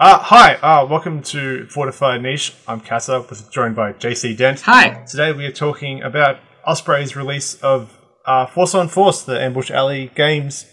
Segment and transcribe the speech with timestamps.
[0.00, 2.52] Uh, hi, uh, welcome to Fortified Niche.
[2.66, 4.62] I'm Casa, joined by JC Dent.
[4.62, 5.04] Hi.
[5.04, 7.96] Today we are talking about Osprey's release of
[8.26, 10.66] uh, Force on Force, the Ambush Alley Games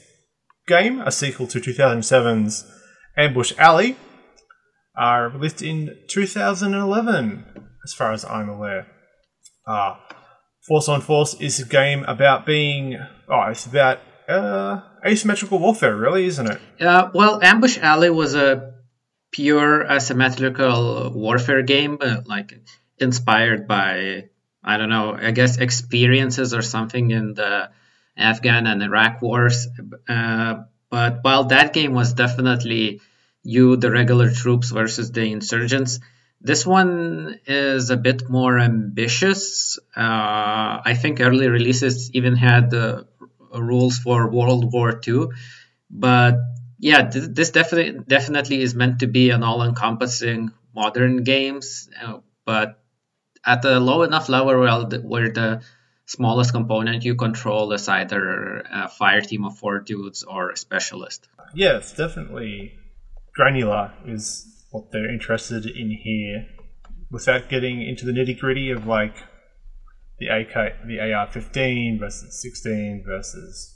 [0.68, 2.65] game, a sequel to 2007's
[3.15, 3.96] Ambush Alley,
[4.99, 7.46] uh, released in 2011,
[7.84, 8.88] as far as I'm aware.
[9.68, 9.98] Uh,
[10.68, 12.98] Force on Force is a game about being,
[13.30, 16.60] oh, it's about uh, asymmetrical warfare, really, isn't it?
[16.82, 18.80] Uh, well, Ambush Alley was a
[19.32, 22.60] pure asymmetrical warfare game, like
[22.97, 24.25] inspired by
[24.64, 27.71] I don't know, I guess experiences or something in the
[28.15, 29.68] Afghan and Iraq wars.
[30.07, 33.02] Uh, but while that game was definitely
[33.44, 36.00] you, the regular troops versus the insurgents,
[36.42, 39.80] this one is a bit more ambitious.
[39.95, 43.03] Uh, I think early releases even had uh,
[43.53, 45.28] rules for World War II,
[45.89, 46.38] but
[46.81, 52.80] yeah, th- this definitely definitely is meant to be an all-encompassing modern games, uh, but
[53.46, 55.62] at a low enough level where the, where the
[56.06, 61.30] smallest component you control is either a fire team of four dudes or a specialist.
[61.78, 62.73] It's definitely
[63.36, 66.48] granular is what they're interested in here,
[67.12, 69.16] without getting into the nitty gritty of like
[70.18, 73.70] the AK, the AR-15 versus 16 versus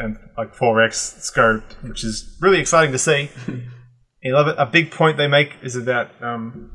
[0.00, 3.30] and like 4x scope, which is really exciting to see.
[4.24, 4.56] I love it.
[4.58, 6.70] A big point they make is about um,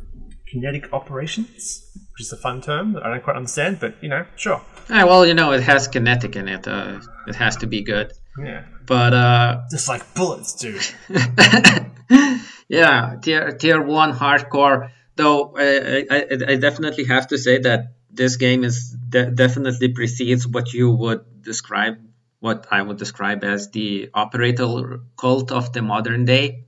[0.52, 1.82] kinetic operations,
[2.14, 4.62] which is a fun term that I don't quite understand, but you know, sure.
[4.90, 6.68] Ah, well, you know, it has kinetic in it.
[6.68, 8.14] Uh, it has to be good.
[8.44, 8.66] Yeah.
[8.86, 10.80] But uh, just like bullets do.
[12.68, 14.92] yeah, tier tier one hardcore.
[15.16, 20.48] Though I, I, I definitely have to say that this game is de- definitely precedes
[20.48, 21.98] what you would describe,
[22.40, 26.66] what I would describe as the operator cult of the modern day.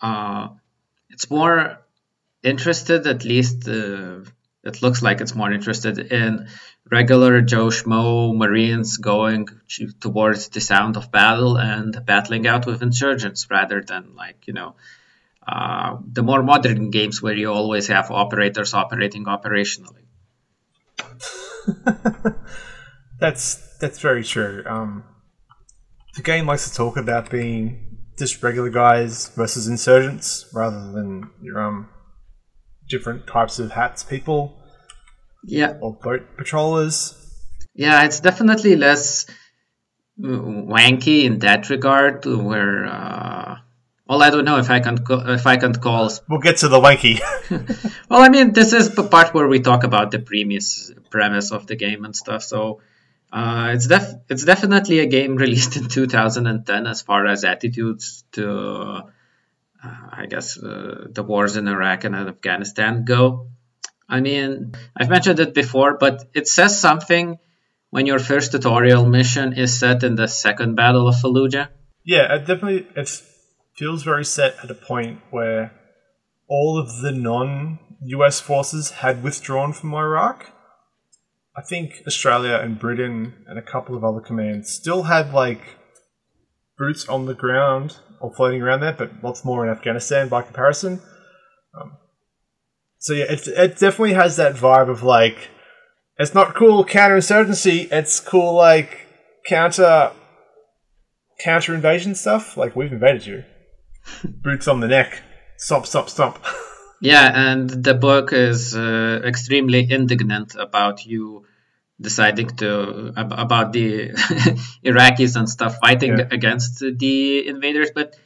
[0.00, 0.48] Uh,
[1.10, 1.78] it's more
[2.42, 4.20] interested, at least uh,
[4.62, 6.48] it looks like it's more interested in
[6.90, 9.48] regular Joe Schmo Marines going
[10.00, 14.76] towards the sound of battle and battling out with insurgents rather than like, you know,
[15.46, 20.02] uh, the more modern games where you always have operators operating operationally.
[23.18, 24.62] that's that's very true.
[24.66, 25.04] Um,
[26.14, 31.60] the game likes to talk about being just regular guys versus insurgents rather than your
[31.60, 31.88] um
[32.88, 34.58] different types of hats people.
[35.44, 35.76] Yeah.
[35.80, 37.14] Or boat patrollers.
[37.74, 39.26] Yeah, it's definitely less
[40.18, 42.24] wanky in that regard.
[42.24, 43.56] Where, uh,
[44.08, 46.10] well, I don't know if I can co- if I can call.
[46.28, 47.20] We'll get to the wanky.
[48.08, 51.66] well, I mean, this is the part where we talk about the premise premise of
[51.66, 52.42] the game and stuff.
[52.42, 52.80] So.
[53.32, 58.50] Uh, it's def- it's definitely a game released in 2010 as far as attitudes to
[58.50, 59.02] uh,
[60.12, 63.48] I guess uh, the wars in Iraq and Afghanistan go.
[64.08, 67.38] I mean, I've mentioned it before, but it says something
[67.90, 71.68] when your first tutorial mission is set in the second Battle of Fallujah.
[72.04, 73.10] Yeah, it definitely it
[73.74, 75.72] feels very set at a point where
[76.48, 80.52] all of the non-US forces had withdrawn from Iraq.
[81.56, 85.62] I think Australia and Britain and a couple of other commands still had like
[86.76, 91.00] boots on the ground or floating around there, but lots more in Afghanistan by comparison.
[91.78, 91.96] Um,
[92.98, 95.48] so yeah, it, it definitely has that vibe of like,
[96.18, 99.06] it's not cool counterinsurgency, it's cool like
[99.46, 100.12] counter
[101.42, 102.58] counter invasion stuff.
[102.58, 103.44] Like we've invaded you,
[104.42, 105.22] boots on the neck,
[105.56, 106.44] stop, stop, stop.
[107.00, 111.44] Yeah, and the book is uh, extremely indignant about you
[112.00, 114.10] deciding to about the
[114.84, 116.28] Iraqis and stuff fighting yeah.
[116.30, 117.90] against the invaders.
[117.94, 118.16] But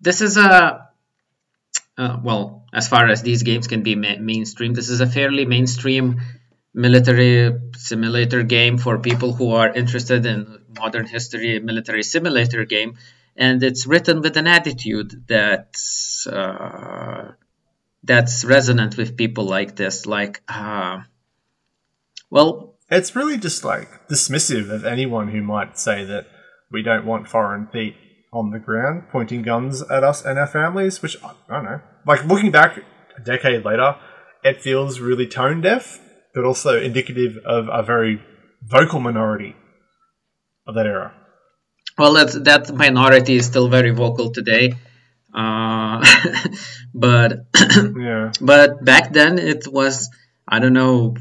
[0.00, 0.88] this is a
[1.98, 5.46] uh, well, as far as these games can be ma- mainstream, this is a fairly
[5.46, 6.20] mainstream
[6.74, 12.98] military simulator game for people who are interested in modern history military simulator game
[13.34, 15.74] and it's written with an attitude that
[16.30, 17.32] uh,
[18.06, 21.00] that's resonant with people like this like uh,
[22.30, 26.26] well it's really just like dismissive of anyone who might say that
[26.70, 27.96] we don't want foreign feet
[28.32, 31.80] on the ground pointing guns at us and our families, which I don't know.
[32.06, 32.78] Like looking back
[33.16, 33.96] a decade later,
[34.44, 36.00] it feels really tone deaf,
[36.34, 38.22] but also indicative of a very
[38.62, 39.56] vocal minority
[40.66, 41.14] of that era.
[41.98, 44.74] Well, that's, that minority is still very vocal today.
[45.36, 46.02] Uh,
[46.94, 47.44] but
[47.98, 48.32] yeah.
[48.40, 50.08] but back then it was
[50.48, 51.14] I don't know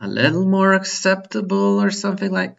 [0.00, 2.56] a little more acceptable or something like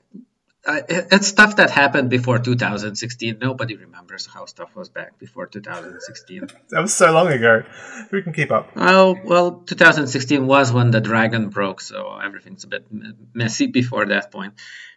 [0.66, 3.38] uh, it's stuff that happened before 2016.
[3.40, 6.48] Nobody remembers how stuff was back before 2016.
[6.70, 7.64] That was so long ago.
[8.12, 8.72] Who can keep up?
[8.76, 12.86] Oh well, 2016 was when the dragon broke, so everything's a bit
[13.34, 14.54] messy before that point.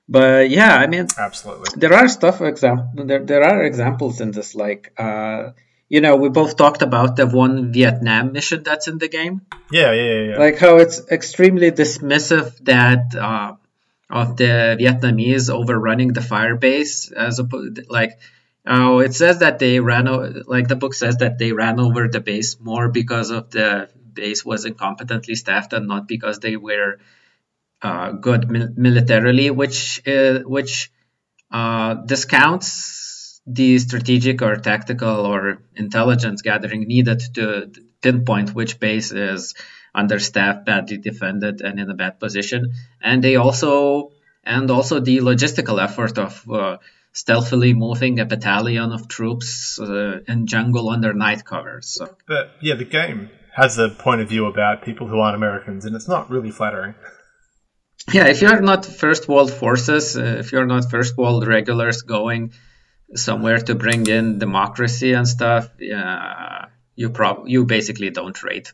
[0.09, 3.05] But yeah, I mean, absolutely, there are stuff example.
[3.05, 5.51] There, there are examples in this, like uh,
[5.89, 9.43] you know, we both talked about the one Vietnam mission that's in the game.
[9.71, 10.31] Yeah, yeah, yeah.
[10.31, 10.39] yeah.
[10.39, 13.15] Like how it's extremely dismissive that.
[13.15, 13.57] Uh,
[14.09, 18.19] of the Vietnamese overrunning the fire base as opposed like
[18.67, 22.07] oh it says that they ran o- like the book says that they ran over
[22.09, 26.99] the base more because of the base was incompetently staffed and not because they were
[27.83, 30.91] uh, good mil- militarily which uh, which
[31.51, 33.06] uh, discounts
[33.47, 37.71] the strategic or tactical or intelligence gathering needed to
[38.03, 39.55] pinpoint which base is
[39.95, 42.73] understaffed, badly defended, and in a bad position.
[43.01, 44.13] And they also
[44.45, 46.77] and also the logistical effort of uh,
[47.13, 51.89] stealthily moving a battalion of troops uh, in jungle under night covers.
[51.89, 52.15] So.
[52.29, 55.97] But yeah, the game has a point of view about people who aren't Americans, and
[55.97, 56.95] it's not really flattering.
[58.13, 62.53] Yeah, if you're not first world forces, uh, if you're not first world regulars going
[63.17, 68.73] somewhere to bring in democracy and stuff, yeah, you prob you basically don't rate.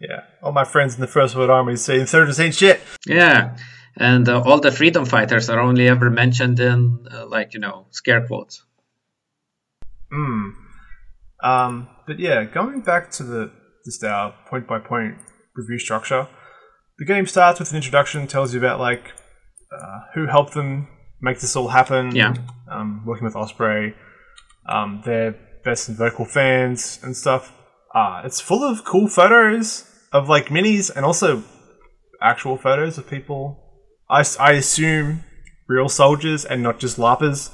[0.00, 2.80] Yeah, all my friends in the First World Army say insurgents ain't shit.
[3.06, 3.56] Yeah,
[3.96, 7.86] and uh, all the freedom fighters are only ever mentioned in uh, like you know
[7.90, 8.64] scare quotes.
[10.10, 10.50] Hmm.
[11.42, 11.88] Um.
[12.06, 13.52] But yeah, going back to the
[13.84, 15.18] this our point by point
[15.54, 16.28] review structure,
[16.98, 19.12] the game starts with an introduction, tells you about like
[19.72, 20.88] uh, who helped them
[21.20, 22.14] make this all happen.
[22.14, 22.34] Yeah.
[22.70, 23.94] Um, working with Osprey,
[24.66, 27.52] um, their best and vocal fans and stuff.
[27.94, 31.42] Uh, it's full of cool photos of like minis and also
[32.20, 33.58] actual photos of people.
[34.08, 35.24] I, I assume
[35.68, 37.50] real soldiers and not just LARPers,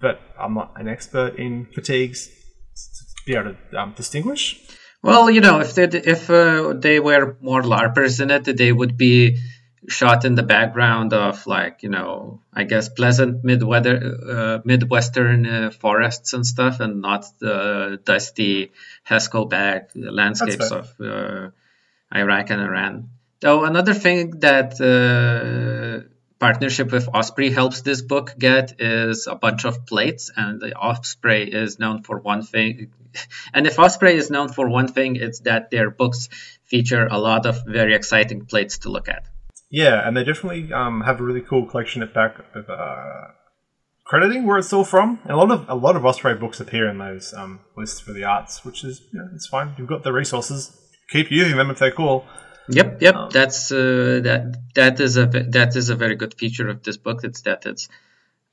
[0.00, 4.60] but I'm not an expert in fatigues to be able to um, distinguish.
[5.02, 8.96] Well, you know, if they if uh, they were more LARPers in it, they would
[8.96, 9.38] be
[9.86, 13.96] shot in the background of like you know I guess pleasant midweather
[14.28, 18.72] uh, midwestern uh, forests and stuff, and not the dusty
[19.08, 21.50] Hasselblad landscapes of uh,
[22.14, 23.10] Iraq and Iran.
[23.40, 26.08] Though another thing that uh,
[26.38, 31.52] partnership with Osprey helps this book get is a bunch of plates, and the Osprey
[31.52, 32.92] is known for one thing.
[33.54, 36.28] And if Osprey is known for one thing, it's that their books
[36.64, 39.24] feature a lot of very exciting plates to look at.
[39.70, 43.28] Yeah, and they definitely um, have a really cool collection at back of uh,
[44.04, 45.20] crediting where it's all from.
[45.24, 48.12] And a lot of a lot of Osprey books appear in those um, lists for
[48.12, 49.74] the arts, which is you know, it's fine.
[49.78, 50.74] You've got the resources.
[51.10, 52.24] Keep using them if they're cool.
[52.70, 53.14] Yep, yep.
[53.14, 54.56] Um, that's uh, that.
[54.74, 57.20] That is a that is a very good feature of this book.
[57.24, 57.88] It's that it's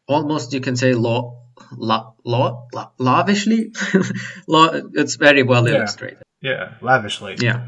[0.08, 3.74] almost you can say law law law, law lavishly.
[4.48, 5.76] law, it's very well yeah.
[5.76, 6.24] illustrated.
[6.42, 7.36] Yeah, lavishly.
[7.40, 7.68] Yeah.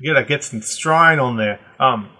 [0.00, 1.60] You gotta get some strine on there.
[1.84, 2.10] Um,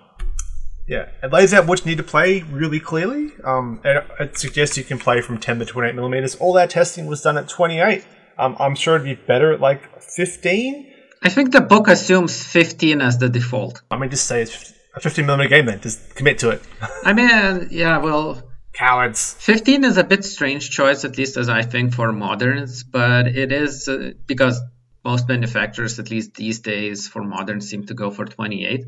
[0.86, 3.32] yeah, it lays out what you need to play really clearly.
[3.42, 6.34] Um, and it suggests you can play from 10 to 28 millimeters.
[6.36, 8.04] All that testing was done at 28.
[8.36, 10.92] Um, I'm sure it'd be better at like 15.
[11.22, 13.80] I think the book assumes 15 as the default.
[13.90, 15.80] I mean, just say it's a 15 millimeter game then.
[15.80, 16.62] Just commit to it.
[17.02, 18.42] I mean, yeah, well.
[18.74, 19.34] Cowards.
[19.38, 23.52] 15 is a bit strange choice, at least as I think, for moderns, but it
[23.52, 24.60] is uh, because
[25.04, 28.84] most manufacturers, at least these days, for moderns, seem to go for 28.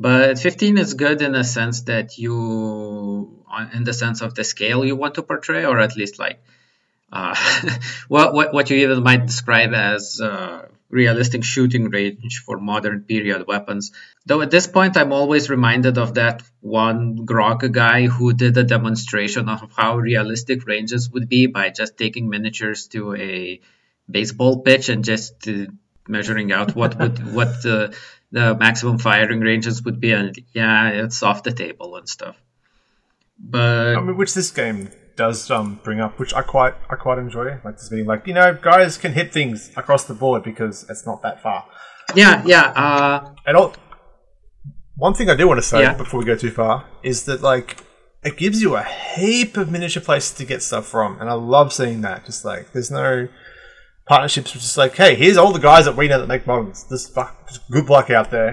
[0.00, 4.82] But 15 is good in a sense that you, in the sense of the scale
[4.82, 6.40] you want to portray, or at least like
[7.12, 7.36] uh,
[8.08, 13.46] what, what what you even might describe as uh, realistic shooting range for modern period
[13.46, 13.92] weapons.
[14.24, 18.64] Though at this point, I'm always reminded of that one Grog guy who did a
[18.64, 23.60] demonstration of how realistic ranges would be by just taking miniatures to a
[24.10, 25.66] baseball pitch and just uh,
[26.08, 27.94] measuring out what would what the,
[28.32, 32.36] the maximum firing ranges would be and yeah it's off the table and stuff
[33.38, 37.18] but I mean, which this game does um, bring up, which I quite I quite
[37.18, 37.58] enjoy.
[37.64, 41.06] Like this being like you know guys can hit things across the board because it's
[41.06, 41.66] not that far.
[42.14, 42.72] Yeah, yeah.
[42.72, 43.74] Uh, and all,
[44.96, 45.94] one thing I do want to say Yeah.
[45.94, 47.78] before we go too far is that like
[48.22, 51.72] it gives you a heap of miniature places to get stuff from, and I love
[51.72, 52.26] seeing that.
[52.26, 53.28] Just like there's no
[54.14, 56.78] partnerships, which is like, hey, here's all the guys that we know that make models.
[56.90, 57.06] This
[57.76, 58.52] good luck out there.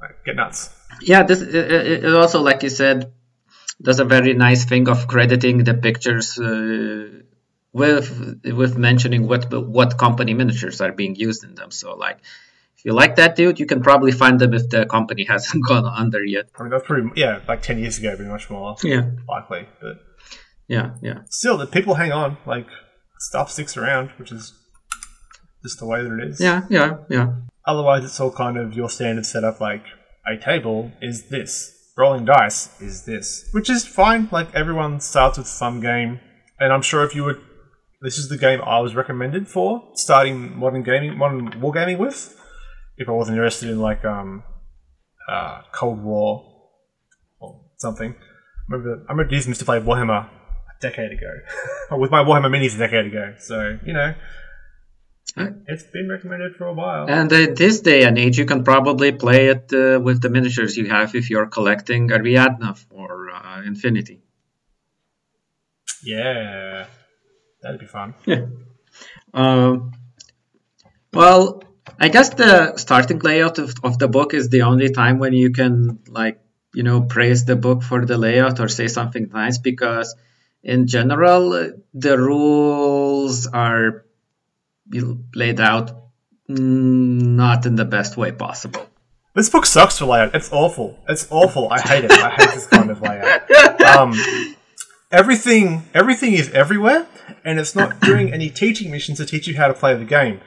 [0.00, 0.60] Like, get nuts.
[1.10, 3.12] yeah, this it, it it also like you said
[3.88, 7.08] does a very nice thing of crediting the pictures uh,
[7.72, 8.06] with
[8.60, 9.42] with mentioning what
[9.78, 11.70] what company miniatures are being used in them.
[11.70, 12.18] So like
[12.76, 15.86] if you like that dude, you can probably find them if the company hasn't gone
[16.02, 16.46] under yet.
[16.56, 19.62] I mean, that's pretty, yeah, like 10 years ago, pretty much more Yeah, likely.
[19.80, 19.96] But
[20.68, 21.18] yeah, yeah.
[21.30, 22.36] still, the people hang on.
[22.54, 22.66] Like,
[23.22, 24.52] stuff sticks around, which is
[25.62, 26.40] just the way that it is.
[26.40, 27.34] Yeah, yeah, yeah.
[27.64, 29.60] Otherwise, it's all kind of your standard setup.
[29.60, 29.84] Like
[30.26, 34.28] a table is this, rolling dice is this, which is fine.
[34.32, 36.20] Like everyone starts with some game,
[36.58, 37.40] and I'm sure if you would,
[38.00, 42.38] this is the game I was recommended for starting modern gaming, modern wargaming with.
[42.96, 44.42] If I wasn't interested in like um,
[45.28, 46.44] uh, Cold War
[47.40, 50.28] or something, I remember I remember using this to play Warhammer
[50.82, 51.32] decade ago,
[52.02, 53.34] with my Warhammer minis a decade ago.
[53.38, 54.14] So you know.
[55.66, 57.08] It's been recommended for a while.
[57.08, 60.76] And uh, this day and age, you can probably play it uh, with the miniatures
[60.76, 64.20] you have if you're collecting Ariadna or uh, Infinity.
[66.04, 66.86] Yeah,
[67.62, 68.14] that'd be fun.
[69.32, 69.92] Um,
[71.12, 71.62] well,
[71.98, 75.50] I guess the starting layout of, of the book is the only time when you
[75.52, 76.40] can like
[76.74, 80.14] you know praise the book for the layout or say something nice because
[80.62, 84.04] in general the rules are
[85.34, 85.90] laid out
[86.48, 88.88] not in the best way possible.
[89.34, 90.34] This book sucks for layout.
[90.34, 90.98] It's awful.
[91.08, 91.70] It's awful.
[91.70, 92.12] I hate it.
[92.12, 93.50] I hate this kind of layout.
[93.80, 94.14] Um,
[95.10, 97.06] everything, everything is everywhere,
[97.42, 100.40] and it's not doing any teaching missions to teach you how to play the game.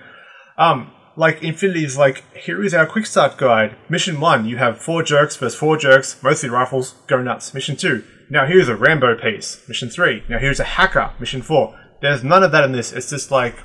[0.58, 3.76] Um, like Infinity is like, here is our quick start guide.
[3.90, 7.54] Mission one, you have four jerks versus four jerks, mostly rifles, go nuts.
[7.56, 9.68] Mission two, now here's a Rambo piece.
[9.68, 11.12] Mission three, now here's a hacker.
[11.20, 11.78] Mission four.
[12.02, 12.92] There's none of that in this.
[12.94, 13.56] It's just like,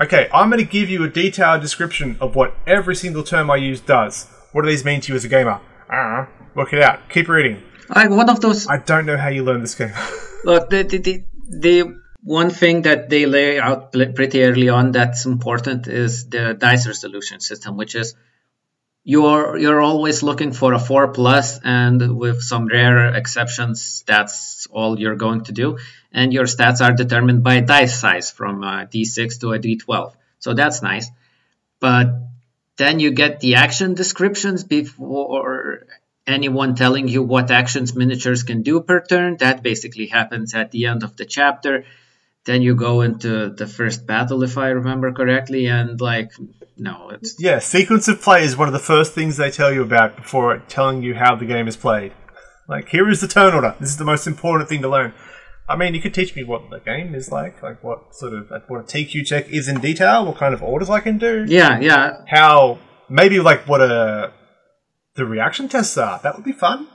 [0.00, 3.56] okay, I'm going to give you a detailed description of what every single term I
[3.56, 4.26] use does.
[4.52, 5.60] What do these mean to you as a gamer?
[5.90, 7.08] Ah, work it out.
[7.08, 7.62] Keep reading.
[7.94, 8.66] Like one of those.
[8.66, 9.92] I don't know how you learn this game.
[10.44, 15.26] Look, the, the, the, the one thing that they lay out pretty early on that's
[15.26, 18.14] important is the dice resolution system, which is
[19.08, 24.98] you're you're always looking for a four plus, and with some rare exceptions, that's all
[24.98, 25.78] you're going to do.
[26.10, 30.54] And your stats are determined by dice size from a d6 to a d12, so
[30.54, 31.08] that's nice.
[31.78, 32.08] But
[32.78, 35.86] then you get the action descriptions before
[36.26, 39.36] anyone telling you what actions miniatures can do per turn.
[39.36, 41.84] That basically happens at the end of the chapter.
[42.44, 46.32] Then you go into the first battle, if I remember correctly, and like,
[46.76, 49.82] no, it's yeah, sequence of play is one of the first things they tell you
[49.82, 52.12] about before telling you how the game is played.
[52.68, 53.74] Like, here is the turn order.
[53.80, 55.14] This is the most important thing to learn.
[55.68, 58.50] I mean, you could teach me what the game is like, like what sort of
[58.50, 61.44] like what a TQ check is in detail, what kind of orders I can do,
[61.48, 62.22] yeah, yeah.
[62.28, 62.78] how
[63.08, 64.32] maybe like what a
[65.14, 66.20] the reaction tests are.
[66.22, 66.86] That would be fun.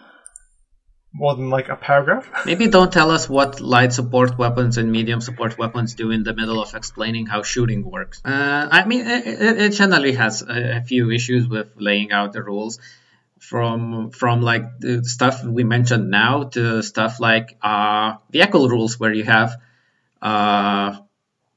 [1.14, 2.30] More than like a paragraph.
[2.46, 6.34] Maybe don't tell us what light support weapons and medium support weapons do in the
[6.34, 8.22] middle of explaining how shooting works.
[8.24, 12.42] Uh, I mean, it, it generally has a, a few issues with laying out the
[12.42, 12.80] rules
[13.40, 19.12] from from like the stuff we mentioned now to stuff like uh, vehicle rules where
[19.12, 19.58] you have
[20.22, 20.98] uh,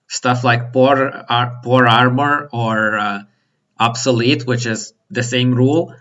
[0.09, 3.23] stuff like poor ar- poor armor or uh,
[3.79, 5.95] obsolete, which is the same rule,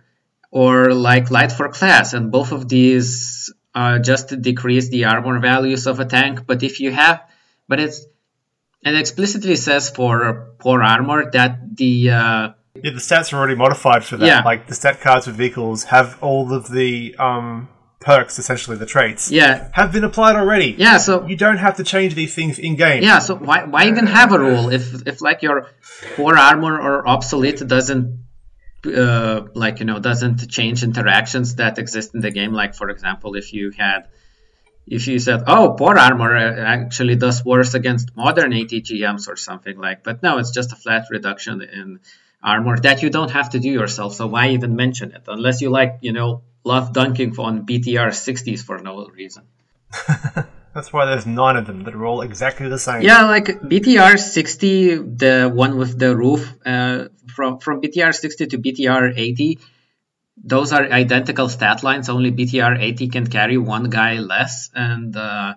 [0.62, 5.40] or like light for class, and both of these uh, just to decrease the armor
[5.40, 6.46] values of a tank.
[6.46, 7.22] But if you have,
[7.68, 8.06] but it's
[8.86, 12.50] it explicitly says for poor armor that the uh,
[12.84, 14.28] Yeah, the stats are already modified for that.
[14.28, 14.42] Yeah.
[14.44, 17.68] Like the stat cards for vehicles have all of the um,
[18.00, 20.76] perks, essentially the traits, yeah have been applied already.
[20.78, 23.02] yeah so You don't have to change these things in game.
[23.02, 25.68] Yeah, so why, why even have a rule if if like your
[26.16, 28.23] poor armor or obsolete doesn't
[28.86, 32.54] uh, like you know doesn't change interactions that exist in the game?
[32.54, 34.08] Like for example, if you had
[34.86, 39.78] if you said oh poor armor uh, actually does worse against modern ATGMs or something
[39.78, 42.00] like, but no, it's just a flat reduction in
[42.44, 44.16] armor that you don't have to do yourself.
[44.16, 48.64] So why even mention it unless you like you know love dunking on BTR 60s
[48.64, 49.44] for no reason.
[50.74, 53.04] That's why there's nine of them that are all exactly the same.
[53.04, 58.58] Yeah, like BTR 60, the one with the roof, uh, from from BTR 60 to
[58.58, 59.60] BTR 80,
[60.44, 62.10] those are identical stat lines.
[62.10, 65.54] Only BTR 80 can carry one guy less, and uh,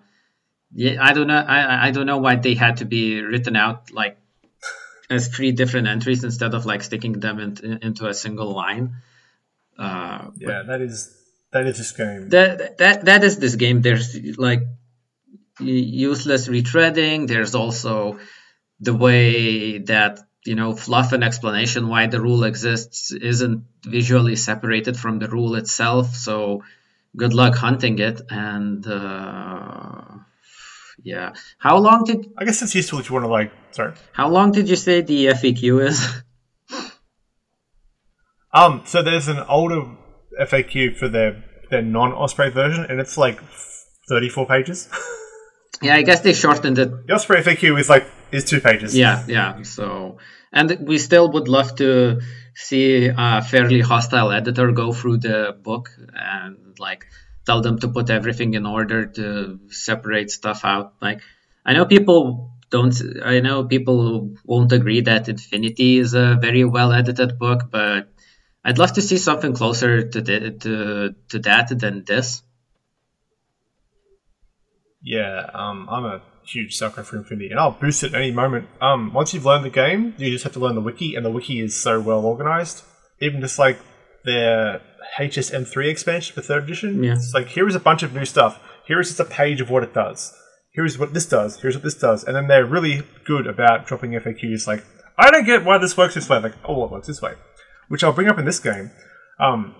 [0.72, 1.38] yeah, I don't know.
[1.38, 4.18] I I don't know why they had to be written out like
[5.08, 8.96] as three different entries instead of like sticking them in, into a single line.
[9.78, 11.16] Uh, Yeah, that is
[11.52, 12.28] that is this game.
[12.30, 13.80] that that that is this game.
[13.80, 14.62] There's like
[15.60, 17.26] useless retreading.
[17.26, 18.18] There's also
[18.80, 24.96] the way that you know fluff and explanation why the rule exists isn't visually separated
[24.96, 26.14] from the rule itself.
[26.14, 26.62] So
[27.16, 28.20] good luck hunting it.
[28.30, 30.02] And uh,
[31.02, 33.52] yeah, how long did I guess it's useful if you want to like.
[33.72, 33.92] Sorry.
[34.12, 36.22] how long did you say the FAQ is?
[38.56, 39.82] Um, so there's an older
[40.40, 43.38] FAQ for their their non Osprey version, and it's like
[44.08, 44.88] 34 pages.
[45.82, 47.06] Yeah, I guess they shortened it.
[47.06, 48.96] the Osprey FAQ is like is two pages.
[48.96, 49.62] Yeah, yeah.
[49.62, 50.18] So,
[50.52, 52.20] and we still would love to
[52.54, 57.06] see a fairly hostile editor go through the book and like
[57.44, 60.94] tell them to put everything in order to separate stuff out.
[61.00, 61.20] Like,
[61.64, 62.94] I know people don't.
[63.24, 68.08] I know people won't agree that Infinity is a very well edited book, but
[68.64, 72.42] I'd love to see something closer to the, to to that than this.
[75.06, 78.68] Yeah, um, I'm a huge sucker for Infinity, and I'll boost it at any moment.
[78.80, 81.30] Um, once you've learned the game, you just have to learn the wiki, and the
[81.30, 82.82] wiki is so well organized.
[83.20, 83.78] Even just like
[84.24, 84.80] their
[85.16, 87.12] HSN3 expansion for third edition, Yeah.
[87.14, 88.60] it's like here is a bunch of new stuff.
[88.84, 90.34] Here is just a page of what it does.
[90.72, 91.60] Here's what this does.
[91.60, 94.66] Here's what this does, and then they're really good about dropping FAQs.
[94.66, 94.84] Like,
[95.16, 96.40] I don't get why this works this way.
[96.40, 97.34] Like, oh, it works this way,
[97.88, 98.90] which I'll bring up in this game.
[99.38, 99.74] Um,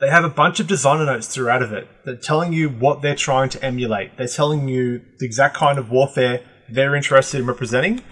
[0.00, 3.02] they have a bunch of designer notes throughout of it that are telling you what
[3.02, 4.16] they're trying to emulate.
[4.16, 8.02] They're telling you the exact kind of warfare they're interested in representing.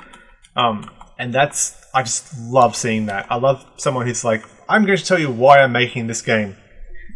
[0.57, 3.27] Um, and that's I just love seeing that.
[3.31, 6.57] I love someone who's like, I'm going to tell you why I'm making this game,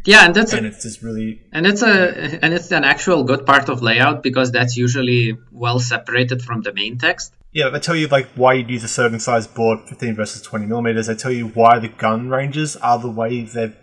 [0.06, 3.44] Yeah, and that's and it's just really And it's a and it's an actual good
[3.44, 7.34] part of layout because that's usually well separated from the main text.
[7.52, 7.68] yeah.
[7.68, 11.06] They tell you like why you'd use a certain size board, 15 versus 20 millimeters.
[11.08, 13.76] They tell you why the gun ranges are the way they've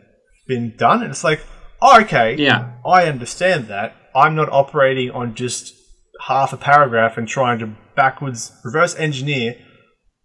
[0.50, 1.42] been done, and it's like,
[1.82, 2.74] oh, okay, Yeah.
[2.86, 3.96] I understand that.
[4.14, 5.74] I'm not operating on just
[6.28, 9.56] half a paragraph and trying to backwards reverse engineer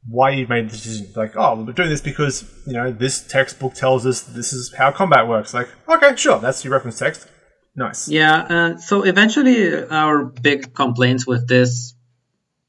[0.09, 1.07] why you made the decision.
[1.15, 4.91] Like, oh, we're doing this because, you know, this textbook tells us this is how
[4.91, 5.55] combat works.
[5.55, 7.29] Like, okay, sure, that's your reference text.
[7.77, 8.09] Nice.
[8.09, 11.95] Yeah, uh, so eventually our big complaints with this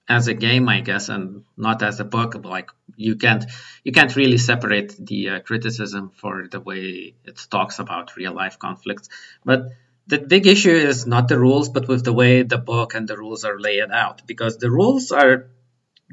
[0.07, 3.45] as a game, I guess, and not as a book, like you can't
[3.83, 8.59] you can't really separate the uh, criticism for the way it talks about real life
[8.59, 9.09] conflicts.
[9.43, 9.71] But
[10.07, 13.17] the big issue is not the rules, but with the way the book and the
[13.17, 15.47] rules are laid out, because the rules are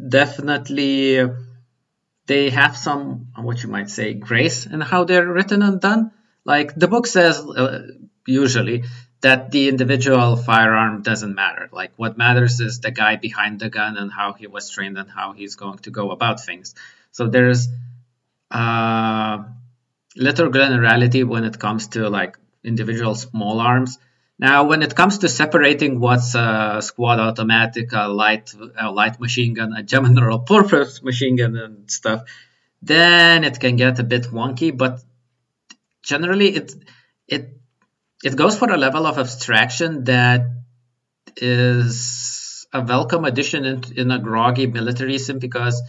[0.09, 1.29] definitely
[2.27, 6.13] they have some what you might say grace in how they're written and done.
[6.45, 7.83] Like the book says, uh,
[8.27, 8.85] usually
[9.23, 11.69] that the individual firearm doesn't matter.
[11.73, 15.09] Like what matters is the guy behind the gun and how he was trained and
[15.09, 16.75] how he's going to go about things.
[17.13, 17.69] So there's
[18.51, 19.45] uh,
[20.17, 23.99] little generality when it comes to like individual small arms.
[24.39, 29.55] Now, when it comes to separating what's a squad automatic, a light, a light machine
[29.55, 32.25] gun, a general purpose machine gun, and stuff,
[32.83, 34.77] then it can get a bit wonky.
[34.77, 35.01] But
[36.03, 36.75] generally, it
[37.29, 37.62] it
[38.23, 40.43] it goes for a level of abstraction that
[41.37, 45.83] is a welcome addition in, in a groggy military sim because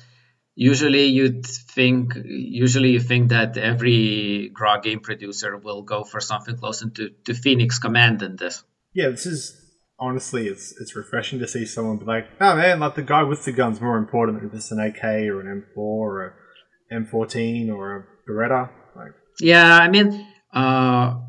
[0.55, 6.57] usually you'd think usually you think that every grog game producer will go for something
[6.57, 9.59] close to, to phoenix command in this Yeah, this is
[9.99, 13.45] honestly, it's it's refreshing to see someone be like, oh man, like the guy with
[13.45, 17.73] the gun's more important than if it's an AK or an M4 or a M14
[17.73, 18.69] or a Beretta.
[18.95, 21.19] Like, yeah i mean uh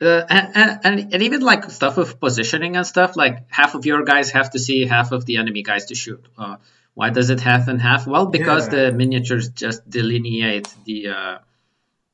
[0.00, 4.04] uh, and, and, and even like stuff with positioning and stuff like half of your
[4.04, 6.24] guys have to see half of the enemy guys to shoot.
[6.36, 6.56] Uh,
[6.94, 8.06] why does it half and half?
[8.06, 8.76] Well because Yeah.
[8.76, 11.38] the miniatures just delineate the uh,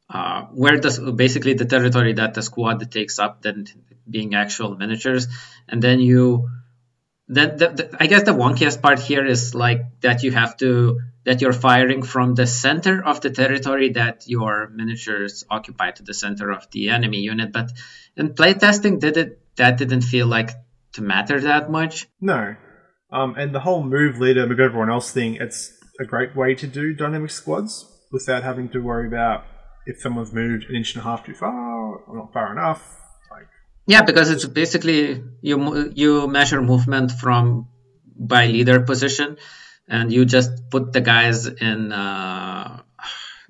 [0.09, 3.67] uh, where does basically the territory that the squad takes up then
[4.09, 5.29] being actual miniatures.
[5.69, 6.51] And then you
[7.29, 11.41] the, the, i guess the wonkiest part here is like that you have to that
[11.41, 16.51] you're firing from the center of the territory that your miniatures occupy to the center
[16.51, 17.71] of the enemy unit but
[18.17, 20.51] in playtesting did it that didn't feel like
[20.93, 22.57] to matter that much no.
[23.15, 26.67] Um, and the whole move leader, move everyone else thing, it's a great way to
[26.67, 29.45] do dynamic squads without having to worry about
[29.87, 33.04] if someone's moved an inch and a half too far or not far enough.
[33.87, 37.69] Yeah, because it's basically you you measure movement from
[38.17, 39.37] by leader position,
[39.89, 42.83] and you just put the guys in uh,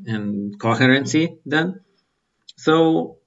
[0.06, 1.38] in coherency.
[1.46, 1.80] Then,
[2.56, 3.18] so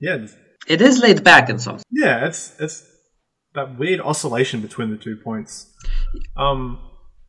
[0.00, 0.26] yeah,
[0.66, 1.78] it is laid back in some.
[1.90, 2.88] Yeah, it's it's
[3.54, 5.72] that weird oscillation between the two points.
[6.36, 6.78] Um,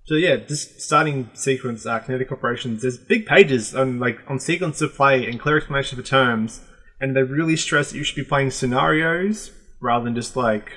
[0.05, 2.81] so yeah, this starting sequence, uh, kinetic operations.
[2.81, 6.61] There's big pages on like on sequence of play and clear explanation for terms,
[7.03, 10.71] and they really stress that you should be playing scenarios rather than just like,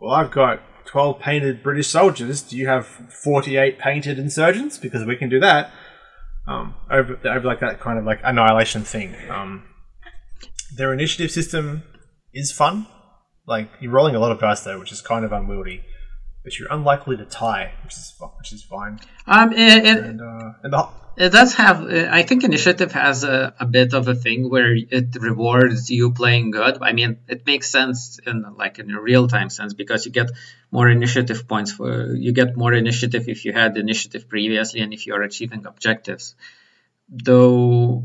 [0.00, 2.42] well, I've got twelve painted British soldiers.
[2.42, 4.76] Do you have forty-eight painted insurgents?
[4.76, 5.70] Because we can do that.
[6.48, 9.14] Um, over, over like that kind of like annihilation thing.
[9.30, 9.68] Um,
[10.76, 11.84] their initiative system
[12.34, 12.88] is fun.
[13.46, 15.84] Like you're rolling a lot of dice there, which is kind of unwieldy,
[16.42, 18.98] but you're unlikely to tie, which is which is fine.
[19.28, 21.82] Um, it, it, And uh, and the, it does have.
[21.82, 26.12] uh, I think initiative has a, a bit of a thing where it rewards you
[26.12, 26.78] playing good.
[26.80, 30.30] I mean, it makes sense in like in a real time sense because you get
[30.70, 35.06] more initiative points for you get more initiative if you had initiative previously and if
[35.06, 36.36] you are achieving objectives.
[37.08, 38.04] Though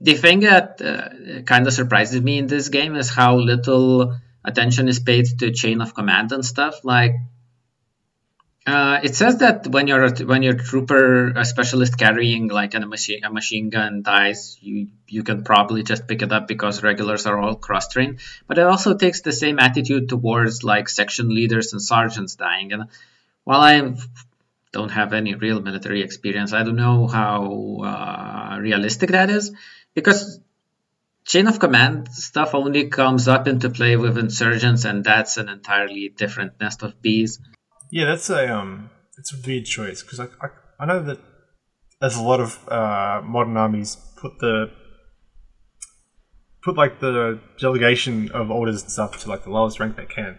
[0.00, 4.88] the thing that uh, kind of surprises me in this game is how little attention
[4.88, 6.84] is paid to chain of command and stuff.
[6.84, 7.14] Like
[8.66, 12.80] uh, it says that when you're a, when you're trooper, a specialist carrying like a
[12.80, 17.24] machine a machine gun dies, you you can probably just pick it up because regulars
[17.24, 18.20] are all cross trained.
[18.46, 22.72] But it also takes the same attitude towards like section leaders and sergeants dying.
[22.74, 22.88] And
[23.44, 23.94] while I
[24.72, 29.52] don't have any real military experience, I don't know how uh, realistic that is
[29.94, 30.38] because
[31.24, 36.10] chain of command stuff only comes up into play with insurgents, and that's an entirely
[36.10, 37.38] different nest of bees.
[37.90, 40.48] Yeah, that's a um, it's a weird choice because I, I
[40.78, 41.18] I know that
[42.00, 44.70] as a lot of uh, modern armies put the
[46.62, 50.38] put like the delegation of orders and stuff to like the lowest rank they can.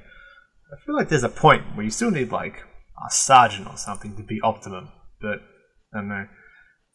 [0.71, 2.63] I feel like there's a point where you still need like
[3.05, 5.39] a sergeant or something to be optimum, but
[5.93, 6.27] I don't know.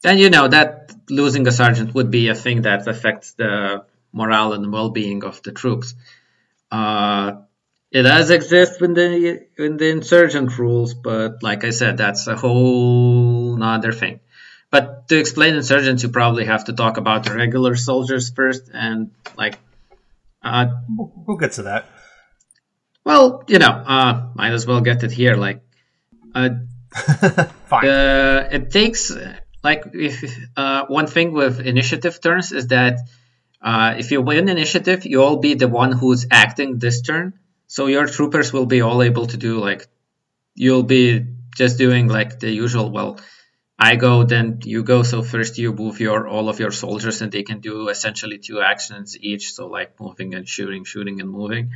[0.05, 4.53] And you know that losing a sergeant would be a thing that affects the morale
[4.53, 5.95] and well-being of the troops.
[6.71, 7.43] Uh,
[7.97, 9.09] it does exist in the
[9.67, 14.21] in the insurgent rules, but like I said, that's a whole other thing.
[14.71, 19.11] But to explain insurgents, you probably have to talk about the regular soldiers first, and
[19.43, 19.59] like,
[20.43, 21.83] uh, We'll, we'll get to that.
[23.05, 25.37] well, you know, uh, might as well get it here.
[25.37, 25.61] Like,
[26.35, 26.51] uh,
[27.71, 27.87] Fine.
[27.89, 29.13] uh, it takes
[29.63, 30.17] like if
[30.57, 32.99] uh, one thing with initiative turns is that
[33.63, 37.33] uh, if you win initiative, you'll be the one who's acting this turn.
[37.67, 39.87] So your troopers will be all able to do like
[40.55, 41.27] you'll be
[41.57, 42.91] just doing like the usual.
[42.91, 43.19] Well,
[43.79, 45.03] I go, then you go.
[45.03, 48.61] So first you move your all of your soldiers, and they can do essentially two
[48.61, 49.53] actions each.
[49.53, 51.73] So like moving and shooting, shooting and moving.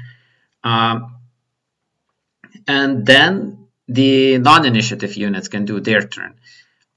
[0.64, 1.16] Um,
[2.66, 6.34] and then the non-initiative units can do their turn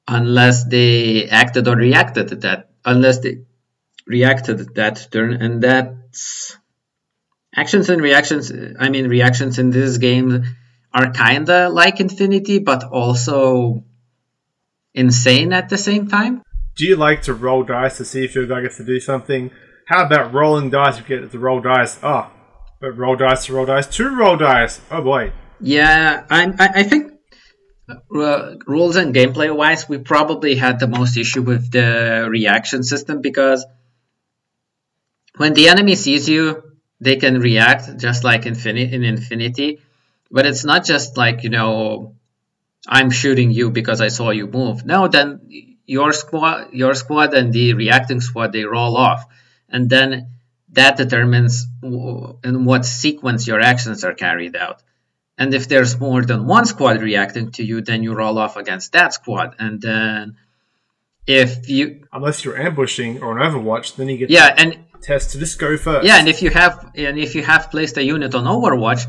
[0.08, 3.40] unless they acted or reacted to that unless they
[4.06, 6.58] reacted that turn and that's
[7.56, 10.44] actions and reactions i mean reactions in this game
[10.94, 13.84] are kinda like infinity but also
[14.94, 16.42] insane at the same time
[16.76, 19.52] Do you like to roll dice to see if your guy gets to do something?
[19.86, 22.00] How about rolling dice if you get to roll dice?
[22.02, 22.32] Oh,
[22.82, 24.82] but roll dice to roll dice to roll dice.
[24.90, 25.34] Oh boy.
[25.60, 27.12] Yeah, I'm, I, I think
[27.90, 33.22] uh, rules and gameplay wise, we probably had the most issue with the reaction system
[33.22, 33.66] because
[35.38, 36.64] when the enemy sees you,
[37.04, 39.80] they can react just like infini- in Infinity.
[40.32, 42.16] But it's not just like, you know,
[42.88, 44.86] I'm shooting you because I saw you move.
[44.86, 45.42] No, then
[45.86, 49.26] your squad, your squad and the reacting squad, they roll off.
[49.70, 50.30] And then
[50.70, 54.82] that determines w- in what sequence your actions are carried out.
[55.38, 58.94] And if there's more than one squad reacting to you, then you roll off against
[58.94, 59.56] that squad.
[59.60, 60.38] And then
[61.26, 65.40] if you, Unless you're ambushing or an Overwatch, then you get yeah, and test to
[65.40, 66.06] just go first.
[66.08, 69.06] yeah, and if you have, and if you have placed a unit on Overwatch,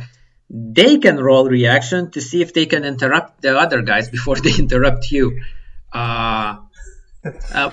[0.51, 4.55] they can roll reaction to see if they can interrupt the other guys before they
[4.59, 5.41] interrupt you.
[5.93, 6.57] Uh,
[7.55, 7.71] uh,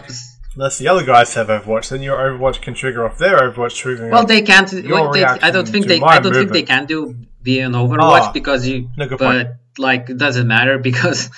[0.56, 4.12] Unless the other guys have Overwatch, then your Overwatch can trigger off their Overwatch triggering.
[4.12, 4.72] well, they can't.
[4.74, 6.02] Like, they, I don't think they.
[6.02, 8.90] I don't think they can do be an Overwatch Ah, because you.
[8.98, 9.50] no, but point.
[9.78, 11.30] like, it doesn't matter because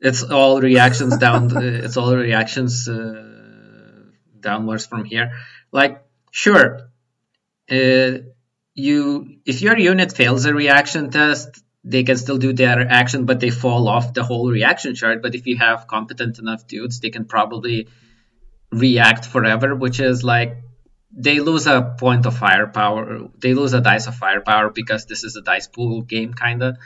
[0.00, 1.50] it's all reactions down.
[1.56, 3.24] it's all reactions uh,
[4.38, 5.32] downwards from here.
[5.72, 6.90] Like, sure,
[7.70, 8.18] uh,
[8.74, 13.40] you if your unit fails a reaction test, they can still do their action, but
[13.40, 15.22] they fall off the whole reaction chart.
[15.22, 17.88] But if you have competent enough dudes, they can probably
[18.70, 20.58] react forever, which is like
[21.12, 23.28] they lose a point of firepower.
[23.38, 26.78] They lose a dice of firepower because this is a dice pool game, kinda.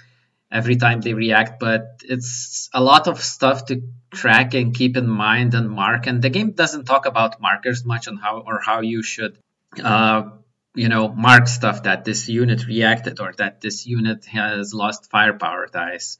[0.50, 3.82] Every time they react, but it's a lot of stuff to
[4.14, 6.06] track and keep in mind and mark.
[6.06, 9.38] And the game doesn't talk about markers much on how or how you should,
[9.82, 10.30] uh,
[10.74, 15.66] you know, mark stuff that this unit reacted or that this unit has lost firepower
[15.66, 16.18] dice.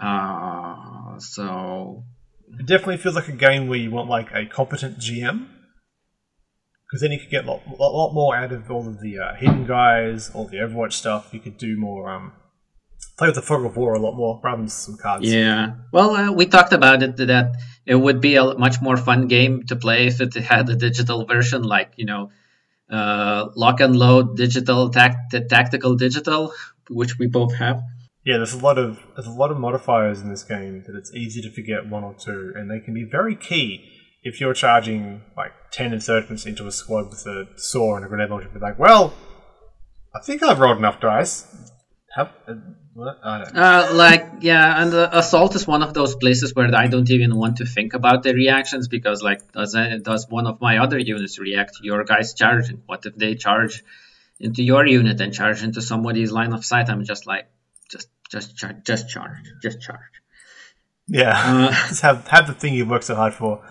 [0.00, 2.04] Uh, so
[2.58, 5.46] It definitely feels like a game where you want like a competent GM,
[6.86, 9.18] because then you could get a lot, lot, lot more out of all of the
[9.18, 11.30] uh, hidden guys, all the Overwatch stuff.
[11.32, 12.32] You could do more, um,
[13.16, 15.30] play with the fog of war a lot more rather than some cards.
[15.30, 15.74] Yeah.
[15.92, 19.64] Well, uh, we talked about it that it would be a much more fun game
[19.66, 22.30] to play if it had a digital version, like you know,
[22.90, 26.52] uh, lock and load digital tact- tactical digital,
[26.90, 27.82] which we both have.
[28.24, 31.12] Yeah, there's a lot of there's a lot of modifiers in this game that it's
[31.14, 33.90] easy to forget one or two, and they can be very key
[34.22, 38.30] if you're charging like ten insurgents into a squad with a saw and a grenade
[38.30, 38.48] launcher.
[38.48, 39.12] Be like, well,
[40.14, 41.46] I think I've rolled enough dice.
[42.16, 42.30] Have
[42.94, 43.18] what?
[43.24, 43.56] I don't.
[43.56, 47.34] Uh, like yeah, and uh, assault is one of those places where I don't even
[47.36, 50.98] want to think about the reactions because like does uh, does one of my other
[50.98, 52.82] units react to your guys charging?
[52.86, 53.84] What if they charge
[54.40, 56.88] into your unit and charge into somebody's line of sight?
[56.88, 57.46] I'm just like
[57.90, 60.00] just just charge, just charge, just charge.
[61.06, 63.62] Yeah, Uh, just have have the thing you worked so hard for.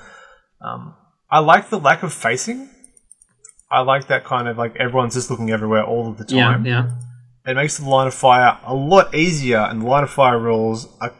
[0.61, 0.93] Um,
[1.29, 2.69] I like the lack of facing.
[3.71, 6.65] I like that kind of like everyone's just looking everywhere all of the Yeah, time.
[6.65, 6.91] yeah.
[7.45, 10.87] It makes the line of fire a lot easier, and the line of fire rules
[11.01, 11.13] are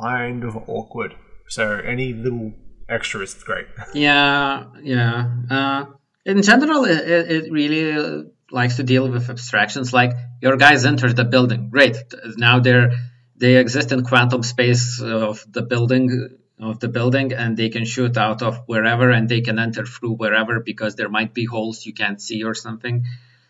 [0.00, 1.14] kind of awkward.
[1.48, 2.52] So any little
[2.88, 3.66] extra is great.
[3.94, 5.30] Yeah, yeah.
[5.50, 5.86] Uh,
[6.24, 9.92] in general, it, it really likes to deal with abstractions.
[9.92, 11.96] Like your guys enter the building, great.
[12.36, 12.92] Now they're
[13.38, 18.16] they exist in quantum space of the building of the building, and they can shoot
[18.16, 21.92] out of wherever, and they can enter through wherever because there might be holes you
[21.92, 23.04] can't see or something.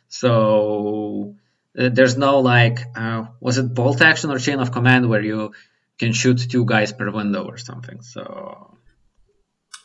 [0.08, 1.36] So
[1.76, 5.52] there's no like, uh, was it bolt action or chain of command where you
[5.98, 8.00] can shoot two guys per window or something?
[8.02, 8.76] So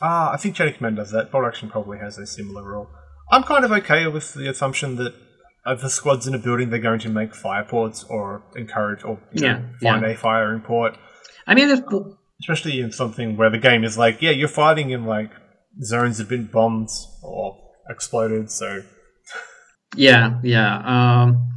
[0.00, 1.30] Ah, I think Chain of Command does that.
[1.30, 2.88] Bolt Action probably has a similar rule.
[3.30, 5.14] I'm kind of okay with the assumption that
[5.64, 9.20] if the squad's in a building, they're going to make fire ports or encourage or
[9.32, 10.12] you know, Yeah, find yeah.
[10.12, 10.96] a firing port.
[11.46, 11.84] I mean, it,
[12.40, 15.30] especially in something where the game is like, yeah, you're fighting in like
[15.84, 16.88] zones that have been bombed
[17.22, 17.56] or
[17.88, 18.82] exploded, so
[19.94, 20.78] Yeah, yeah.
[21.22, 21.48] Um,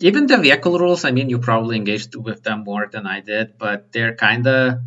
[0.00, 3.58] even the vehicle rules, I mean, you probably engaged with them more than I did,
[3.58, 4.80] but they're kind of.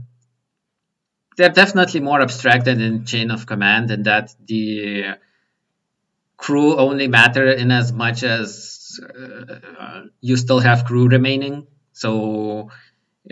[1.37, 5.15] They're definitely more abstracted in chain of command, in that the
[6.37, 11.67] crew only matter in as much as uh, you still have crew remaining.
[11.93, 12.69] So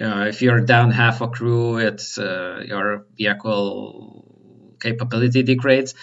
[0.02, 5.96] uh, if you're down half a crew, it's uh, your vehicle capability degrades.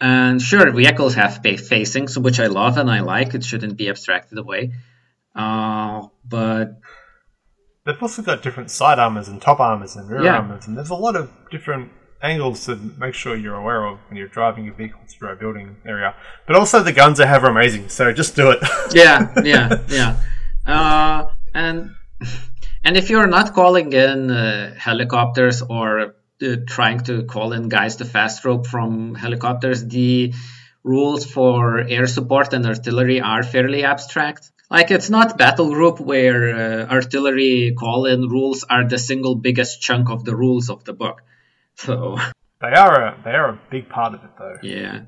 [0.00, 3.34] And sure, vehicles have fa- facings, which I love and I like.
[3.34, 4.72] It shouldn't be abstracted away.
[5.34, 6.78] Uh, but
[7.84, 10.36] they've also got different side armors and top armors and rear Yeah.
[10.36, 11.90] armors, and there's a lot of different
[12.22, 15.76] angles to make sure you're aware of when you're driving your vehicle through a building
[15.86, 16.14] area.
[16.46, 18.60] But also the guns they have are amazing, so just do it.
[18.94, 20.16] yeah, yeah, yeah.
[20.66, 21.90] Uh, and
[22.84, 27.96] and if you're not calling in uh, helicopters or uh, trying to call in guys
[27.96, 30.32] to fast rope from helicopters, the
[30.84, 34.50] rules for air support and artillery are fairly abstract.
[34.72, 39.82] Like it's not battle group where uh, artillery call in rules are the single biggest
[39.82, 41.20] chunk of the rules of the book.
[41.74, 42.16] So
[42.62, 44.56] they are a they are a big part of it though.
[44.62, 45.00] yeah.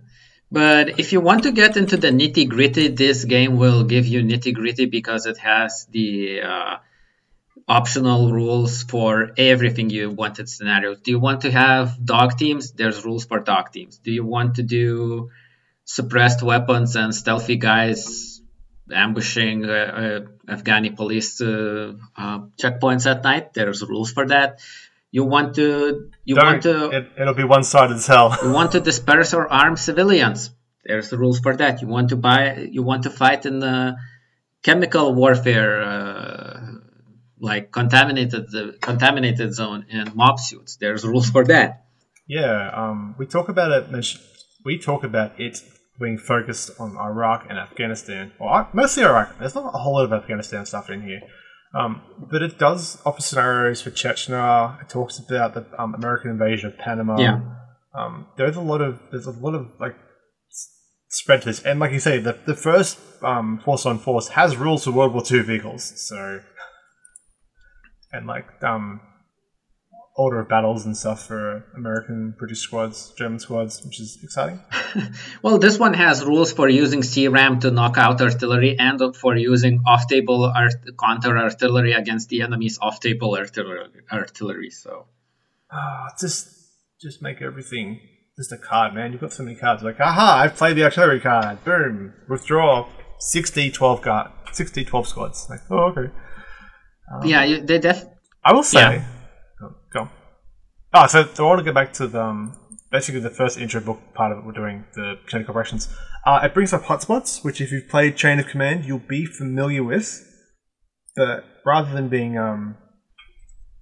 [0.53, 4.23] But if you want to get into the nitty gritty, this game will give you
[4.23, 6.77] nitty gritty because it has the uh,
[7.67, 11.01] optional rules for everything you wanted scenarios.
[11.01, 12.73] Do you want to have dog teams?
[12.73, 13.97] There's rules for dog teams.
[13.97, 15.31] Do you want to do
[15.87, 18.34] suppressed weapons and stealthy guys
[18.93, 23.55] ambushing uh, uh, Afghani police uh, uh, checkpoints at night?
[23.55, 24.61] There's rules for that.
[25.11, 28.37] You want to you Don't, want to it, it'll be one sided as hell.
[28.43, 30.51] you want to disperse or arm civilians.
[30.85, 31.83] There's the rules for that.
[31.83, 32.69] You want to buy.
[32.71, 33.97] You want to fight in the
[34.63, 36.61] chemical warfare, uh,
[37.39, 40.77] like contaminated the contaminated zone in MOPP suits.
[40.77, 41.85] There's rules for that.
[42.27, 44.07] Yeah, um, we talk about it.
[44.65, 45.63] We talk about it
[46.01, 49.39] being focused on Iraq and Afghanistan, or mostly Iraq.
[49.39, 51.21] There's not a whole lot of Afghanistan stuff in here,
[51.75, 54.81] um, but it does offer scenarios for Chechnya.
[54.83, 57.21] It talks about the um, American invasion of Panama.
[57.21, 57.41] Yeah.
[57.95, 59.97] Um, there's a lot of there's a lot of like
[61.09, 64.57] spread to this, and like you say, the the first um, Force on Force has
[64.57, 66.41] rules for World War II vehicles, so
[68.13, 69.01] and like um
[70.17, 74.61] order of battles and stuff for American, British squads, German squads, which is exciting.
[75.43, 79.83] Well, this one has rules for using CRAM to knock out artillery and for using
[79.87, 83.89] off-table art- counter artillery against the enemy's off-table artillery.
[84.13, 84.71] artillery.
[84.71, 85.07] So
[85.71, 86.49] Ah, just
[87.01, 87.99] just make everything
[88.39, 89.11] just a card, man.
[89.13, 89.83] You've got so many cards.
[89.83, 91.65] Like, aha, I've played the artillery card.
[91.65, 92.15] Boom.
[92.29, 92.87] Withdraw
[93.19, 95.47] 60 12 card 60 12 squads.
[95.51, 96.13] Like, oh okay.
[97.25, 98.05] yeah, you, they def-
[98.45, 99.05] I will say Yeah.
[100.95, 101.03] Oh.
[101.03, 102.57] Oh, so I want to go back to the um,
[102.93, 105.89] basically the first intro book part of it we're doing, the chain of operations.
[106.25, 109.83] Uh, it brings up hotspots, which if you've played Chain of Command, you'll be familiar
[109.83, 110.25] with.
[111.17, 112.77] But rather than being um,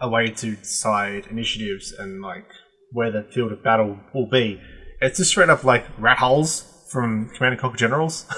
[0.01, 2.47] a way to decide initiatives and like
[2.93, 4.61] where the field of battle will be,
[5.01, 8.27] it's just straight up like rat holes from Command and Conquer Generals.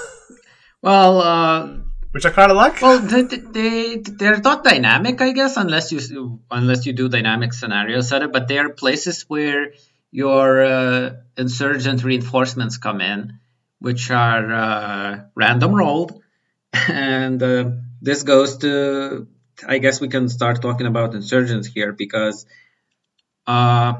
[0.85, 1.77] Well, uh,
[2.15, 2.81] which I kind of like.
[2.81, 7.99] Well, they, they they're not dynamic, I guess, unless you unless you do dynamic scenario
[7.99, 8.31] setup.
[8.31, 9.73] But they are places where
[10.11, 13.39] your uh, insurgent reinforcements come in,
[13.79, 16.23] which are uh, random rolled,
[16.87, 19.27] and uh, this goes to.
[19.67, 22.45] I guess we can start talking about insurgents here because
[23.45, 23.93] uh,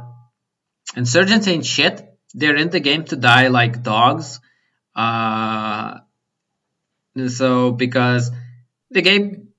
[0.96, 2.02] insurgents ain't shit.
[2.34, 4.40] They're in the game to die like dogs.
[4.96, 6.00] Uh,
[7.28, 8.32] so because
[8.92, 9.50] the game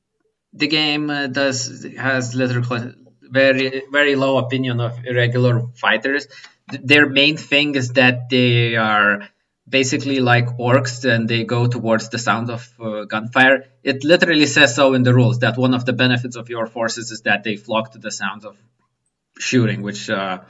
[0.53, 6.29] the game uh, does has literally very very low opinion of irregular fighters.
[6.69, 9.29] Their main thing is that they are
[9.69, 13.65] basically like orcs and they go towards the sound of uh, gunfire.
[13.83, 17.11] It literally says so in the rules that one of the benefits of your forces
[17.11, 18.57] is that they flock to the sounds of
[19.39, 20.41] shooting which uh,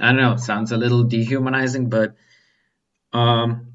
[0.00, 2.14] i don't know sounds a little dehumanizing but
[3.12, 3.73] um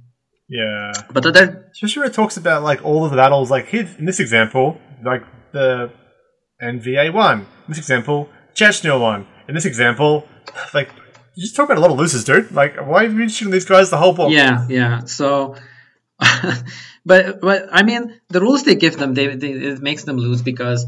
[0.49, 0.91] yeah.
[1.12, 4.05] but other Especially where it talks about like all of the battles, like here in
[4.05, 5.91] this example, like the
[6.62, 7.39] NVA one.
[7.39, 9.27] In this example, Chechnya one.
[9.47, 10.27] In this example,
[10.73, 10.89] like
[11.35, 12.51] you just talk about a lot of losers, dude.
[12.51, 14.31] Like, why have you been shooting these guys the whole book?
[14.31, 15.05] Yeah, yeah.
[15.05, 15.55] So,
[17.05, 20.41] but but I mean, the rules they give them, they, they it makes them lose
[20.41, 20.85] because,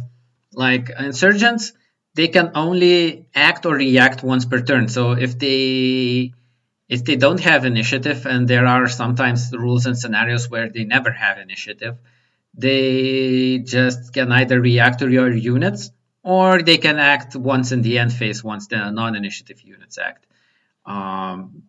[0.53, 1.71] like insurgents,
[2.15, 4.89] they can only act or react once per turn.
[4.89, 6.33] So if they
[6.91, 11.09] if they don't have initiative, and there are sometimes rules and scenarios where they never
[11.09, 11.97] have initiative,
[12.53, 17.97] they just can either react to your units or they can act once in the
[17.97, 20.27] end phase once the non-initiative units act.
[20.85, 21.63] Um,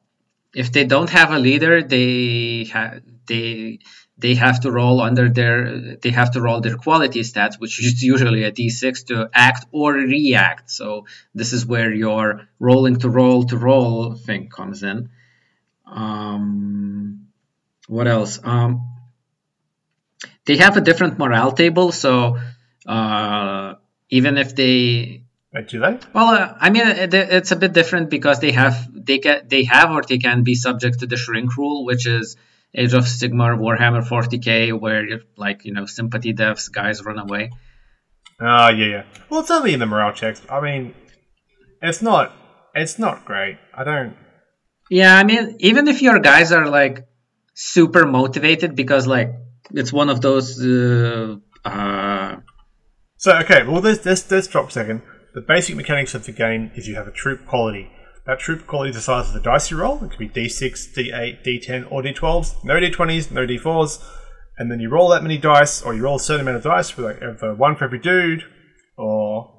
[0.53, 3.79] if they don't have a leader, they have they
[4.19, 8.03] they have to roll under their they have to roll their quality stats, which is
[8.03, 10.71] usually a d6 to act or react.
[10.71, 15.11] So this is where your rolling to roll to roll thing comes in.
[15.87, 17.29] Um,
[17.89, 18.39] what else?
[18.43, 18.89] Um,
[20.45, 22.39] they have a different morale table, so
[22.87, 23.75] uh,
[24.11, 25.23] even if they
[25.67, 25.99] do they?
[26.15, 29.65] well, uh, I mean, it, it's a bit different because they have they can they
[29.65, 32.37] have or they can be subject to the shrink rule, which is
[32.75, 37.51] Age of Sigmar Warhammer 40k, where like you know sympathy deaths, guys run away.
[38.41, 39.05] Oh, yeah, yeah.
[39.31, 40.43] Well, it's only in the morale checks.
[40.51, 40.95] I mean,
[41.81, 42.33] it's not.
[42.75, 43.59] It's not great.
[43.73, 44.17] I don't.
[44.91, 47.07] Yeah, I mean, even if your guys are like
[47.55, 49.31] super motivated because like
[49.73, 50.61] it's one of those.
[50.61, 52.37] Uh, uh,
[53.17, 55.03] So okay, well this this let's drop second.
[55.35, 57.91] The basic mechanics of the game is you have a troop quality.
[58.27, 60.03] That troop quality is the size of the dice you roll.
[60.05, 62.65] It could be D6, D8, D10, or D12s.
[62.65, 64.03] No D20s, no D4s.
[64.59, 66.91] And then you roll that many dice, or you roll a certain amount of dice,
[66.91, 68.45] for like uh, one for every dude,
[68.97, 69.53] or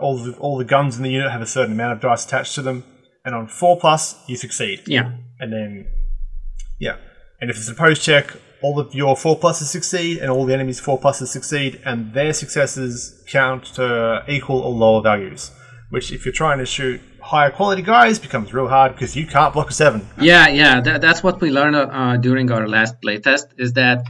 [0.00, 2.54] all the all the guns in the unit have a certain amount of dice attached
[2.54, 2.84] to them.
[3.24, 4.82] And on four plus, you succeed.
[4.86, 5.88] yeah, And then,
[6.78, 6.96] yeah.
[7.40, 10.52] And if it's a opposed check, all of your four pluses succeed, and all the
[10.52, 15.50] enemies' four pluses succeed, and their successes count to equal or lower values.
[15.90, 19.52] Which, if you're trying to shoot higher quality guys, becomes real hard because you can't
[19.52, 20.06] block a seven.
[20.20, 20.80] yeah, yeah.
[20.80, 23.46] That, that's what we learned uh, during our last playtest.
[23.58, 24.06] Is that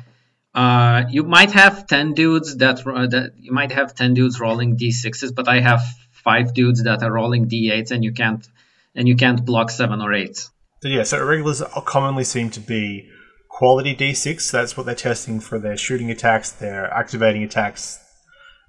[0.55, 4.77] uh, you might have ten dudes that ro- that you might have ten dudes rolling
[4.77, 8.47] d6s, but I have five dudes that are rolling d8s, and you can't
[8.95, 10.51] and you can't block seven or eights.
[10.83, 13.11] So yeah, so irregulars commonly seem to be
[13.49, 14.51] quality D6.
[14.51, 17.99] That's what they're testing for their shooting attacks, their activating attacks,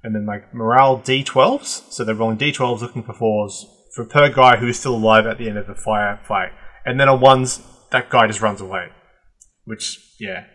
[0.05, 1.91] and then like morale D12s.
[1.91, 3.65] So they're rolling D12s, looking for fours
[3.95, 6.51] for per guy who is still alive at the end of the fire fight.
[6.85, 8.89] And then on ones, that guy just runs away.
[9.65, 10.45] Which yeah,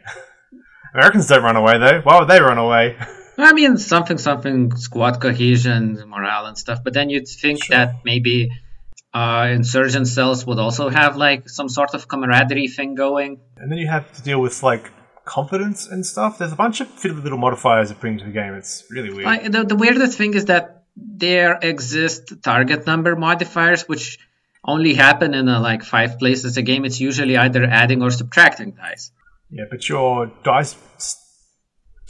[0.95, 2.01] Americans don't run away though.
[2.03, 2.97] Why would they run away?
[3.39, 6.81] I mean, something, something, squad cohesion, morale, and stuff.
[6.85, 7.77] But then you'd think Sure.
[7.77, 8.51] that maybe
[9.15, 13.41] uh, insurgent cells would also have like some sort of camaraderie thing going.
[13.57, 14.91] and then you have to deal with like
[15.25, 16.39] confidence and stuff.
[16.39, 18.55] There's a bunch of fiddly little modifiers that bring to the game.
[18.55, 19.27] It's really weird.
[19.27, 24.19] I, the, the weirdest thing is that there exist target number modifiers, which
[24.65, 26.85] only happen in uh, like five places a game.
[26.85, 29.13] It's usually either adding or subtracting dice.
[29.51, 30.77] Yeah, but your dice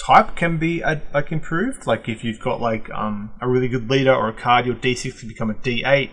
[0.05, 1.87] type can be uh, like improved.
[1.87, 5.20] Like if you've got like um, a really good leader or a card, your D6
[5.20, 6.11] can become a D8.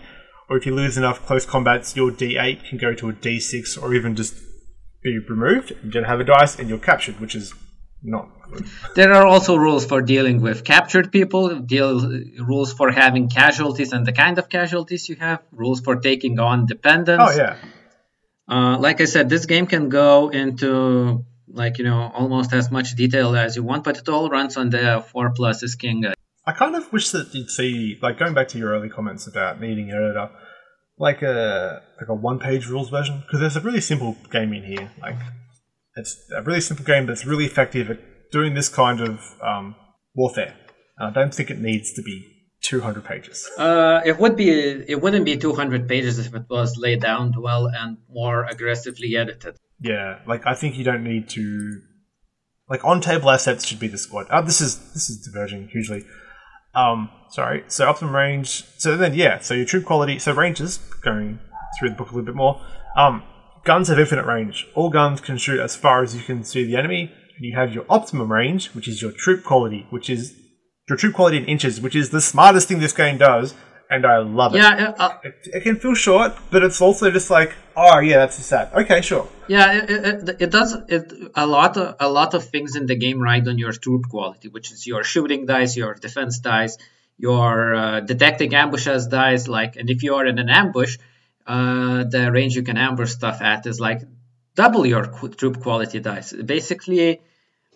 [0.50, 3.92] Or if you lose enough close combats, your D8 can go to a D6, or
[3.92, 4.34] even just
[5.02, 5.72] be removed.
[5.82, 7.54] You don't have a dice, and you're captured, which is
[8.02, 8.66] not good.
[8.94, 12.00] There are also rules for dealing with captured people, deal
[12.38, 16.66] rules for having casualties and the kind of casualties you have, rules for taking on
[16.66, 17.24] dependents.
[17.26, 17.56] Oh yeah,
[18.48, 22.94] Uh, like I said, this game can go into like you know almost as much
[22.94, 26.04] detail as you want, but it all runs on the four plus is king.
[26.46, 29.60] I kind of wish that you'd see, like going back to your early comments about
[29.60, 30.30] needing an editor,
[30.98, 34.90] like a like a one-page rules version, because there's a really simple game in here.
[35.00, 35.16] Like
[35.96, 37.98] it's a really simple game, but it's really effective at
[38.30, 39.74] doing this kind of um,
[40.14, 40.54] warfare.
[41.00, 43.48] I don't think it needs to be 200 pages.
[43.56, 44.50] Uh, it would be.
[44.50, 49.56] It wouldn't be 200 pages if it was laid down well and more aggressively edited.
[49.80, 51.80] Yeah, like I think you don't need to.
[52.68, 54.26] Like on table assets should be the squad.
[54.30, 56.04] Oh, this is this is diverging hugely.
[56.78, 57.64] Um, sorry.
[57.68, 58.64] So optimum range.
[58.78, 59.40] So then, yeah.
[59.40, 60.18] So your troop quality.
[60.18, 61.40] So ranges going
[61.78, 62.60] through the book a little bit more.
[62.96, 63.22] Um,
[63.64, 64.66] guns have infinite range.
[64.74, 67.12] All guns can shoot as far as you can see the enemy.
[67.36, 70.34] And you have your optimum range, which is your troop quality, which is
[70.88, 73.54] your troop quality in inches, which is the smartest thing this game does,
[73.90, 74.58] and I love it.
[74.58, 78.36] Yeah, uh, It, it can feel short, but it's also just like, oh yeah, that's
[78.36, 78.74] just that.
[78.74, 79.26] Okay, sure.
[79.48, 79.82] yeah.
[79.82, 81.76] It, it, it does it a lot.
[81.76, 84.86] Of, a lot of things in the game ride on your troop quality, which is
[84.86, 86.76] your shooting dice, your defense dice,
[87.16, 89.48] your uh, detecting ambushes dice.
[89.48, 90.98] Like, and if you are in an ambush,
[91.46, 94.02] uh, the range you can ambush stuff at is like
[94.54, 96.32] double your qu- troop quality dice.
[96.32, 97.22] Basically,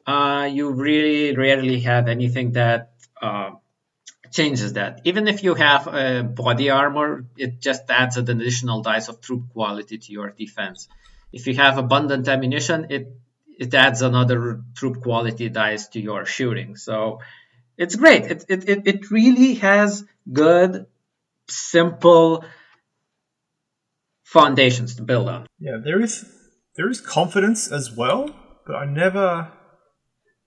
[0.06, 2.90] uh, you really rarely have anything that
[3.20, 3.52] uh,
[4.32, 5.02] changes that.
[5.04, 9.50] Even if you have uh, body armor, it just adds an additional dice of troop
[9.52, 10.88] quality to your defense.
[11.32, 13.16] If you have abundant ammunition, it
[13.58, 16.76] it adds another troop quality dice to your shooting.
[16.76, 17.20] So
[17.76, 18.24] it's great.
[18.24, 20.86] It it, it, it really has good,
[21.48, 22.44] simple
[24.24, 25.46] foundations to build on.
[25.58, 26.24] Yeah, there is
[26.76, 28.34] there is confidence as well,
[28.66, 29.52] but I never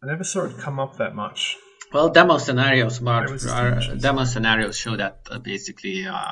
[0.03, 1.57] I never saw it come up that much.
[1.95, 6.25] Well, demo scenarios, are, demo scenarios show that uh, basically uh,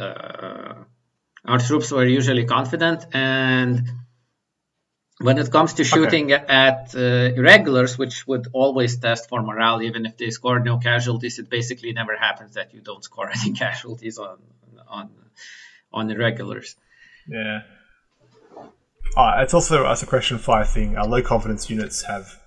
[0.00, 0.74] uh,
[1.44, 3.90] our troops were usually confident, and
[5.20, 10.06] when it comes to shooting at uh, irregulars, which would always test for morale, even
[10.06, 14.16] if they scored no casualties, it basically never happens that you don't score any casualties
[14.18, 14.38] on
[14.86, 15.10] on
[15.92, 16.76] on irregulars.
[17.26, 17.62] Yeah.
[19.16, 20.96] Uh, it's also a suppression fire thing.
[20.96, 22.38] Uh, low confidence units have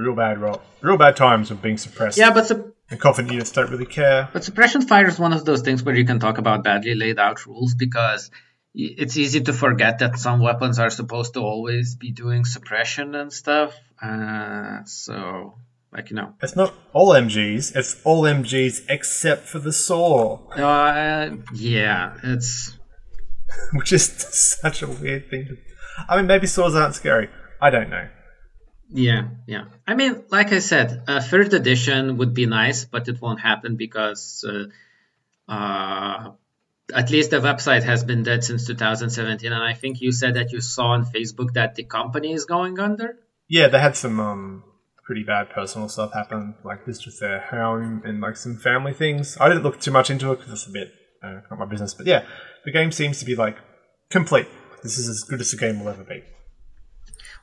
[0.00, 0.38] real bad
[0.80, 2.18] real bad times of being suppressed.
[2.18, 4.28] Yeah, but sup- and confident units don't really care.
[4.32, 7.18] But suppression fire is one of those things where you can talk about badly laid
[7.18, 8.30] out rules because
[8.74, 13.32] it's easy to forget that some weapons are supposed to always be doing suppression and
[13.32, 13.74] stuff.
[14.02, 15.54] Uh, so,
[15.92, 16.34] like, you know.
[16.42, 17.76] It's not all MGs.
[17.76, 22.76] It's all MGs except for the saw, Uh, yeah, it's.
[23.72, 25.46] which is such a weird thing.
[25.46, 25.58] To-
[26.08, 27.28] I mean, maybe saws aren't scary.
[27.60, 28.08] I don't know.
[28.92, 29.66] Yeah, yeah.
[29.86, 33.76] I mean, like I said, a third edition would be nice, but it won't happen
[33.76, 36.32] because uh, uh,
[36.94, 39.52] at least the website has been dead since 2017.
[39.52, 42.80] And I think you said that you saw on Facebook that the company is going
[42.80, 43.16] under.
[43.48, 44.64] Yeah, they had some um
[45.04, 49.36] pretty bad personal stuff happen, like this with their home and like some family things.
[49.40, 51.94] I didn't look too much into it because it's a bit uh, not my business.
[51.94, 52.24] But yeah,
[52.64, 53.56] the game seems to be like
[54.08, 54.48] complete.
[54.82, 56.22] This is as good as the game will ever be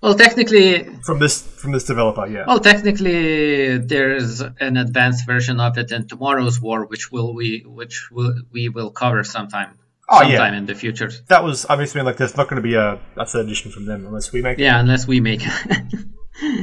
[0.01, 2.27] Well, technically, from this from this developer.
[2.27, 2.45] Yeah.
[2.47, 8.09] well, technically, there's an advanced version of it in tomorrow's war, which will we which
[8.11, 9.79] will, we will cover sometime.
[10.09, 10.37] Oh, yeah.
[10.37, 11.11] sometime in the future.
[11.27, 13.85] that was I mean, like there's not going to be a, a third edition from
[13.85, 14.63] them unless we make it.
[14.63, 16.05] Yeah, unless we make it.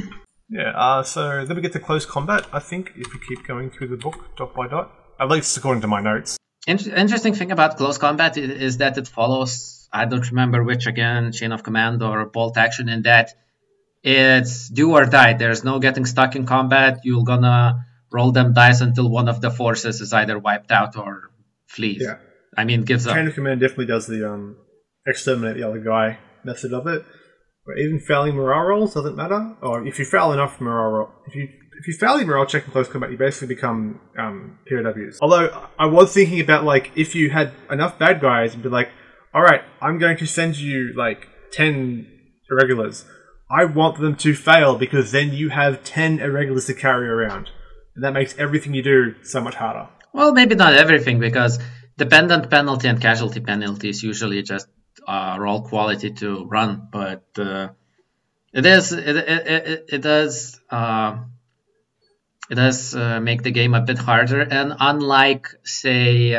[0.49, 0.71] Yeah.
[0.75, 2.45] Uh, so then we get to close combat.
[2.53, 5.81] I think if we keep going through the book dot by dot, at least according
[5.81, 6.37] to my notes.
[6.67, 11.31] In- interesting thing about close combat is that it follows I don't remember which again
[11.31, 13.33] chain of command or bolt action in that
[14.03, 15.33] it's do or die.
[15.33, 16.99] There's no getting stuck in combat.
[17.03, 21.31] You're gonna roll them dice until one of the forces is either wiped out or
[21.67, 22.03] flees.
[22.05, 22.17] Yeah.
[22.57, 23.15] I mean gives up.
[23.15, 24.57] Chain of command definitely does the um,
[25.07, 27.03] exterminate the other guy method of it.
[27.65, 29.55] But even failing morale rolls doesn't matter.
[29.61, 32.65] Or if you fail enough morale roll, if you if you fail your morale check
[32.65, 35.17] in close combat, you basically become um, POWs.
[35.21, 38.89] Although I was thinking about like if you had enough bad guys and be like,
[39.35, 42.07] all right, I'm going to send you like ten
[42.49, 43.03] irregulars.
[43.51, 47.51] I want them to fail because then you have ten irregulars to carry around,
[47.93, 49.89] and that makes everything you do so much harder.
[50.13, 51.59] Well, maybe not everything because
[51.97, 54.67] dependent penalty and casualty penalty is usually just
[55.05, 57.67] uh, roll quality to run, but uh,
[58.53, 61.17] it is it it, it, it does uh,
[62.49, 64.39] it does uh, make the game a bit harder.
[64.39, 66.35] And unlike say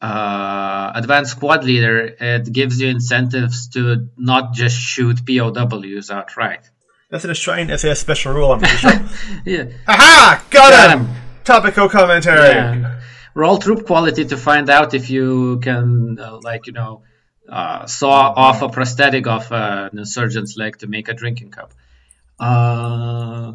[0.00, 6.70] uh, advanced squad leader, it gives you incentives to not just shoot POWs outright.
[7.10, 8.92] That's an Australian SAS special rule, I'm pretty sure.
[9.44, 9.64] Yeah.
[9.86, 10.44] Aha!
[10.50, 11.06] Got, Got him!
[11.06, 11.16] him.
[11.44, 12.48] Topical commentary.
[12.48, 13.00] Yeah.
[13.34, 17.02] Roll troop quality to find out if you can, uh, like, you know,
[17.48, 21.74] uh, saw off a prosthetic of uh, an insurgent's leg to make a drinking cup.
[22.38, 23.54] Uh,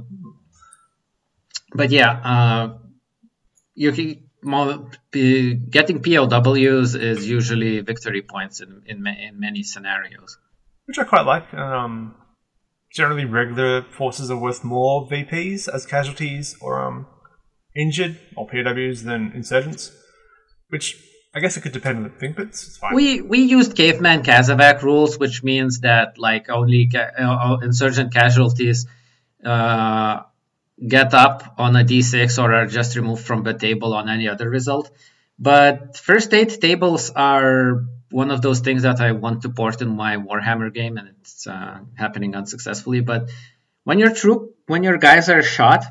[1.73, 2.77] but yeah, uh,
[3.73, 4.24] you can,
[5.11, 10.37] getting POWs is usually victory points in, in, in many scenarios.
[10.85, 11.53] Which I quite like.
[11.53, 12.15] Um,
[12.91, 17.07] generally regular forces are worth more VPs as casualties or um,
[17.75, 19.91] injured or POWs than insurgents,
[20.69, 20.97] which
[21.35, 22.95] I guess it could depend on the thing, but it's fine.
[22.95, 28.87] We we used caveman Casevac rules, which means that like only ca- uh, insurgent casualties
[29.43, 30.21] uh,
[30.79, 34.49] get up on a d6 or are just removed from the table on any other
[34.49, 34.91] result.
[35.37, 39.89] But first aid tables are one of those things that I want to port in
[39.89, 43.01] my Warhammer game, and it's uh, happening unsuccessfully.
[43.01, 43.29] But
[43.83, 45.83] when your troop, when your guys are shot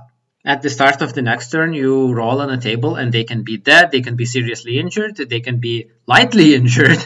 [0.45, 3.43] at the start of the next turn, you roll on a table, and they can
[3.43, 7.05] be dead, they can be seriously injured, they can be lightly injured,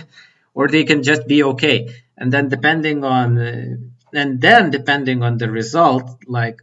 [0.55, 1.95] or they can just be okay.
[2.17, 3.77] And then depending on, uh,
[4.13, 6.63] and then depending on the result, like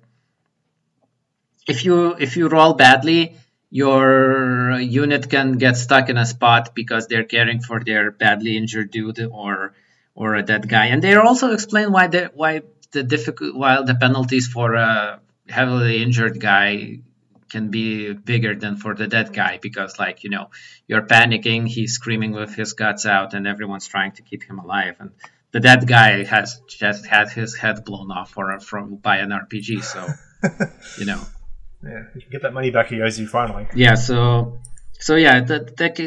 [1.67, 3.37] if you if you roll badly
[3.69, 8.89] your unit can get stuck in a spot because they're caring for their badly injured
[8.89, 9.73] dude or
[10.15, 10.85] or a dead guy.
[10.87, 12.61] And they also explain why the why
[12.91, 16.99] the difficult while the penalties for a heavily injured guy
[17.49, 20.49] can be bigger than for the dead guy because like you know
[20.87, 24.95] you're panicking he's screaming with his guts out and everyone's trying to keep him alive
[24.99, 25.11] and
[25.51, 29.83] the dead guy has just had his head blown off for from by an rpg
[29.83, 30.07] so
[30.97, 31.21] you know
[31.83, 33.67] yeah, you can get that money back he owes you finally.
[33.75, 34.59] Yeah, so
[34.99, 35.99] so yeah, that that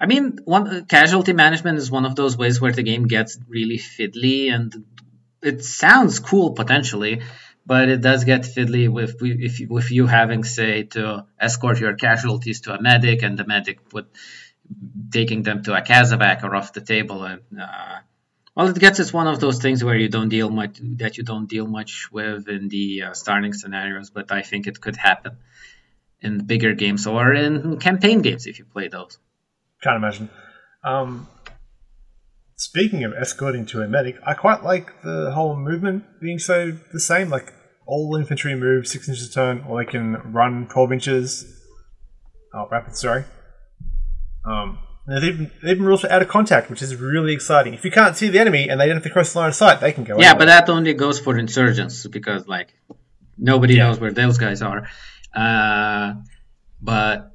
[0.00, 3.78] I mean, one casualty management is one of those ways where the game gets really
[3.78, 4.84] fiddly, and
[5.42, 7.22] it sounds cool potentially,
[7.66, 12.62] but it does get fiddly with if with you having say to escort your casualties
[12.62, 14.06] to a medic, and the medic put
[15.10, 17.98] taking them to a casevac or off the table, and uh,
[18.54, 21.24] well, it gets it's one of those things where you don't deal much that you
[21.24, 25.38] don't deal much with in the uh, starting scenarios, but I think it could happen
[26.20, 29.18] in bigger games or in campaign games if you play those.
[29.82, 30.30] Can't imagine.
[30.84, 31.28] Um,
[32.56, 37.00] speaking of escorting to a medic, I quite like the whole movement being so the
[37.00, 37.30] same.
[37.30, 37.54] Like
[37.86, 41.56] all infantry move six inches a turn, or they can run twelve inches.
[42.52, 43.24] Oh, rapid, sorry.
[44.44, 44.78] Um,
[45.10, 47.74] there's even, even rules for out of contact, which is really exciting.
[47.74, 49.54] If you can't see the enemy and they don't have to cross the line of
[49.54, 50.20] sight, they can go.
[50.20, 52.74] Yeah, but that only goes for insurgents because like
[53.36, 53.86] nobody yeah.
[53.86, 54.88] knows where those guys are.
[55.34, 56.14] Uh,
[56.80, 57.32] but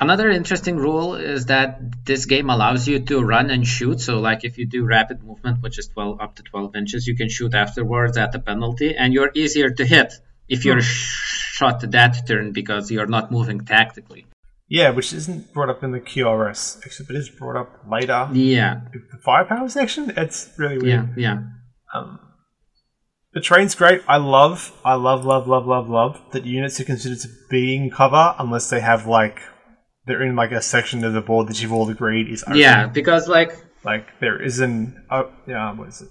[0.00, 4.00] another interesting rule is that this game allows you to run and shoot.
[4.00, 7.16] So like if you do rapid movement, which is 12 up to 12 inches, you
[7.16, 10.12] can shoot afterwards at the penalty, and you're easier to hit
[10.48, 10.80] if you're hmm.
[10.82, 14.26] shot that turn because you're not moving tactically.
[14.72, 18.26] Yeah, which isn't brought up in the QRS, except it is brought up later.
[18.32, 18.80] Yeah.
[18.90, 20.14] The firepower section?
[20.16, 21.12] It's really weird.
[21.14, 21.42] Yeah, yeah.
[21.92, 22.18] Um,
[23.34, 24.00] the train's great.
[24.08, 27.90] I love, I love, love, love, love, love that units are considered to be in
[27.90, 29.42] cover unless they have like
[30.06, 32.56] they're in like a section of the board that you've all agreed is open.
[32.56, 33.52] Yeah, because like
[33.84, 34.96] like there isn't.
[35.10, 35.70] Oh, yeah.
[35.74, 36.08] What is it?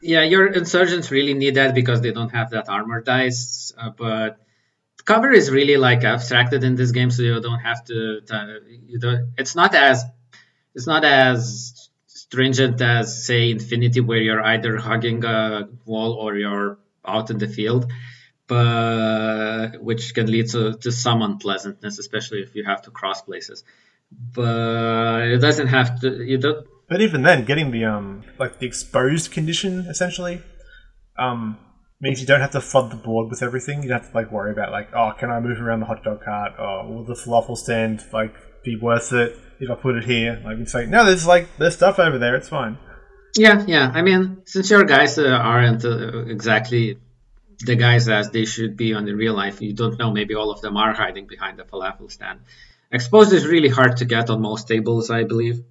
[0.00, 3.70] Yeah, your insurgents really need that because they don't have that armor dice.
[3.76, 4.38] Uh, but
[5.08, 8.20] cover is really like abstracted in this game, so you don't have to.
[8.92, 9.32] you don't.
[9.38, 10.04] It's not as.
[10.74, 16.78] It's not as stringent as say Infinity, where you're either hugging a wall or you're
[17.14, 17.90] out in the field,
[18.46, 23.64] but which can lead to, to some unpleasantness, especially if you have to cross places.
[24.12, 26.22] But it doesn't have to.
[26.32, 26.66] You don't.
[26.86, 30.42] But even then, getting the um like the exposed condition essentially,
[31.16, 31.58] um
[32.00, 33.82] means you don't have to flood the board with everything.
[33.82, 36.04] You don't have to like worry about like, oh, can I move around the hot
[36.04, 36.52] dog cart?
[36.58, 38.34] Oh, will the falafel stand like
[38.64, 40.40] be worth it if I put it here?
[40.44, 42.36] Like it's like no, there's like there's stuff over there.
[42.36, 42.78] It's fine.
[43.36, 43.90] Yeah, yeah.
[43.92, 46.98] I mean, since your guys uh, aren't uh, exactly
[47.60, 50.12] the guys as they should be on the real life, you don't know.
[50.12, 52.40] Maybe all of them are hiding behind the falafel stand.
[52.90, 55.62] Exposed is really hard to get on most tables, I believe.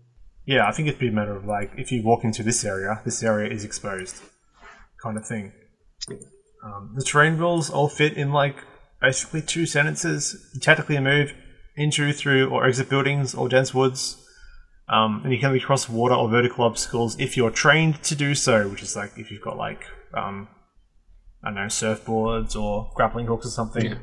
[0.46, 3.02] Yeah, I think it'd be a matter of like if you walk into this area,
[3.04, 4.22] this area is exposed,
[5.02, 5.52] kind of thing.
[6.64, 8.58] Um, the terrain rules all fit in like
[9.02, 10.50] basically two sentences.
[10.54, 11.34] You tactically move
[11.76, 14.24] into, through, or exit buildings or dense woods.
[14.90, 18.70] Um, and you can cross water or vertical obstacles if you're trained to do so,
[18.70, 19.84] which is like if you've got like
[20.14, 20.48] um,
[21.44, 23.86] I don't know surfboards or grappling hooks or something.
[23.86, 23.98] Yeah.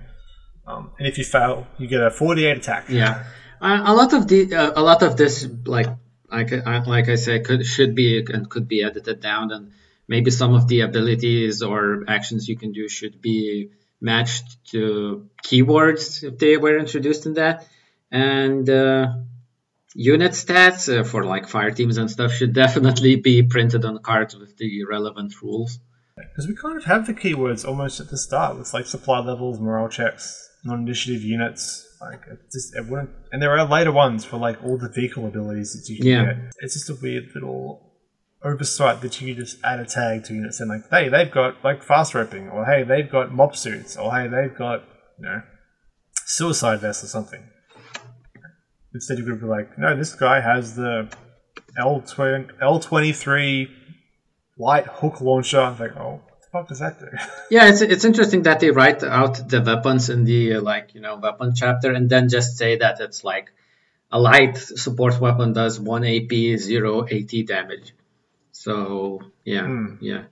[0.66, 2.86] Um, and if you fail, you get a 48 attack.
[2.88, 3.24] Yeah,
[3.60, 5.86] uh, a lot of the uh, a lot of this like
[6.30, 9.72] like I, like I said could should be and could be edited down and
[10.08, 16.22] maybe some of the abilities or actions you can do should be matched to keywords
[16.22, 17.66] if they were introduced in that.
[18.10, 19.14] And uh,
[19.94, 24.36] unit stats uh, for like fire teams and stuff should definitely be printed on cards
[24.36, 25.78] with the relevant rules.
[26.16, 29.58] Because we kind of have the keywords almost at the start with like supply levels,
[29.58, 31.88] morale checks, non-initiative units.
[32.00, 35.26] Like it just it wouldn't, and there are later ones for like all the vehicle
[35.26, 36.24] abilities that you can yeah.
[36.24, 36.36] get.
[36.60, 37.93] It's just a weird little
[38.44, 41.82] oversight that you just add a tag to units and like, hey, they've got like
[41.82, 44.84] fast roping, or hey, they've got MOPP suits, or hey, they've got
[45.18, 45.42] you know
[46.26, 47.42] suicide vest or something.
[48.92, 51.08] Instead, you could be like, no, this guy has the
[51.76, 52.04] L
[52.60, 53.70] L twenty three
[54.58, 55.60] light hook launcher.
[55.60, 56.20] I'm like, oh,
[56.52, 57.06] what does that do?
[57.50, 61.00] Yeah, it's it's interesting that they write out the weapons in the uh, like you
[61.00, 63.50] know weapon chapter and then just say that it's like
[64.12, 67.92] a light support weapon does one AP, zero AT damage.
[68.54, 69.96] So yeah, Hmm.
[70.00, 70.24] yeah.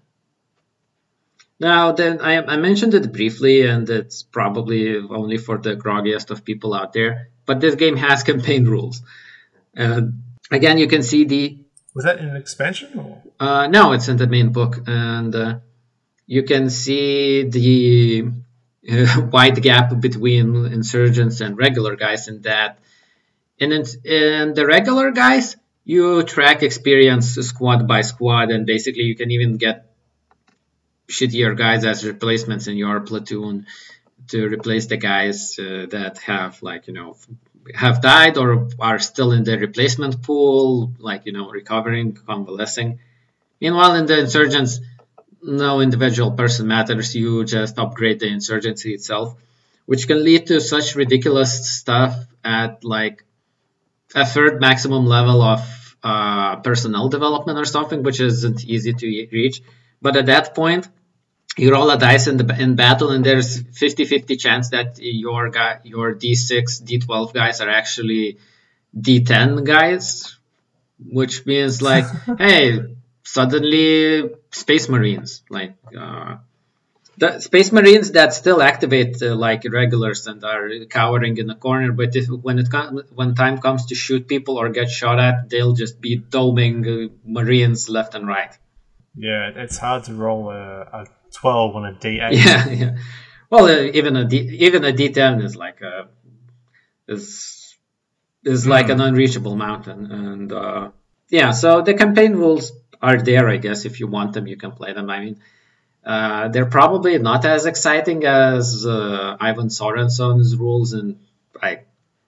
[1.58, 6.44] Now then, I, I mentioned it briefly, and it's probably only for the groggiest of
[6.44, 7.28] people out there.
[7.46, 9.02] But this game has campaign rules.
[9.76, 10.02] Uh,
[10.50, 11.58] again, you can see the
[11.94, 13.22] Was that in an expansion or?
[13.38, 15.58] uh, no, it's in the main book, and uh,
[16.26, 18.30] you can see the
[18.90, 22.78] uh, wide gap between insurgents and regular guys in that.
[23.60, 29.16] And In, in the regular guys, you track experience squad by squad, and basically you
[29.16, 29.86] can even get
[31.08, 33.66] shittier guys as replacements in your platoon
[34.28, 37.16] to replace the guys uh, that have like you know
[37.74, 42.98] have died or are still in the replacement pool, like you know recovering, convalescing.
[43.60, 44.80] Meanwhile, in the insurgents,
[45.42, 47.14] no individual person matters.
[47.14, 49.36] You just upgrade the insurgency itself,
[49.86, 53.24] which can lead to such ridiculous stuff at like
[54.14, 59.62] a third maximum level of uh, personnel development or something, which isn't easy to reach.
[60.00, 60.88] But at that point,
[61.56, 65.80] you roll a dice in the in battle, and there's 50-50 chance that your guy,
[65.84, 68.38] your D6, D12 guys are actually
[68.98, 70.38] D10 guys,
[70.98, 72.06] which means like,
[72.38, 72.80] hey,
[73.22, 75.74] suddenly Space Marines, like.
[75.96, 76.36] Uh,
[77.18, 81.92] the Space Marines that still activate uh, like regulars and are cowering in the corner,
[81.92, 85.50] but if, when it com- when time comes to shoot people or get shot at,
[85.50, 88.56] they'll just be doming uh, Marines left and right.
[89.14, 92.32] Yeah, it's hard to roll a, a twelve on a D eight.
[92.44, 92.96] Yeah, yeah.
[93.50, 96.08] Well, uh, even a D, even a D10 is like a
[97.06, 97.76] is
[98.42, 100.90] is like an unreachable mountain, and uh,
[101.28, 101.50] yeah.
[101.50, 103.84] So the campaign rules are there, I guess.
[103.84, 105.10] If you want them, you can play them.
[105.10, 105.40] I mean.
[106.04, 111.20] Uh, they're probably not as exciting as uh, Ivan Sorensen's rules, and
[111.60, 111.80] I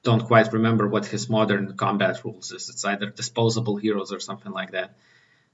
[0.04, 2.68] don't quite remember what his modern combat rules is.
[2.68, 4.94] It's either disposable heroes or something like that.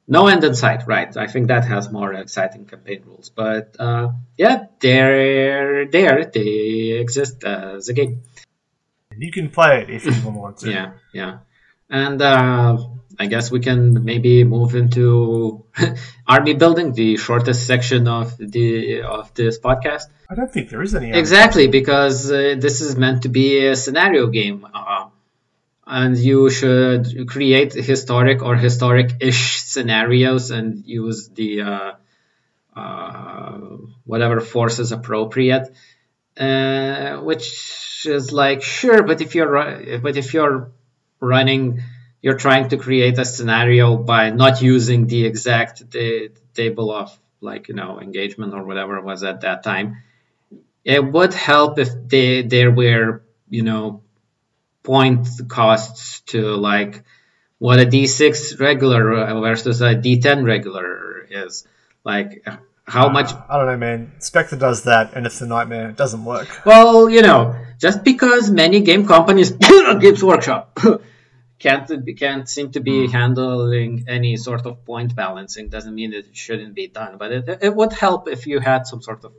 [0.07, 1.17] No end in sight, right?
[1.17, 6.25] I think that has more exciting campaign rules, but uh, yeah, they're there.
[6.25, 8.23] They exist as a game.
[9.17, 10.71] You can play it if you want to.
[10.71, 11.39] Yeah, yeah,
[11.91, 12.79] and uh,
[13.19, 15.65] I guess we can maybe move into
[16.27, 20.05] army building, the shortest section of the of this podcast.
[20.31, 21.13] I don't think there is any.
[21.13, 25.09] Exactly, because uh, this is meant to be a scenario game, uh,
[25.87, 31.93] and you should create historic or historic-ish scenarios and use the uh,
[32.75, 33.59] uh,
[34.05, 35.75] whatever force is appropriate.
[36.39, 40.73] Uh, which is like sure, but if you're but if you're
[41.21, 41.83] running
[42.23, 47.69] you're trying to create a scenario by not using the exact ta- table of like
[47.69, 50.03] you know engagement or whatever it was at that time
[50.85, 54.03] it would help if they there were you know
[54.83, 57.03] point costs to like
[57.59, 61.67] what a d6 regular versus a d10 regular is
[62.05, 62.45] like
[62.91, 64.13] how ah, much I don't know, man.
[64.19, 65.91] Spectre does that, and it's a nightmare.
[65.91, 66.49] It doesn't work.
[66.65, 69.51] well you know just because many game companies
[70.01, 70.79] games workshop
[71.61, 76.37] can't can't seem to be handling any sort of point balancing doesn't mean that it
[76.37, 79.33] shouldn't be done but it, it would help if you had some sort of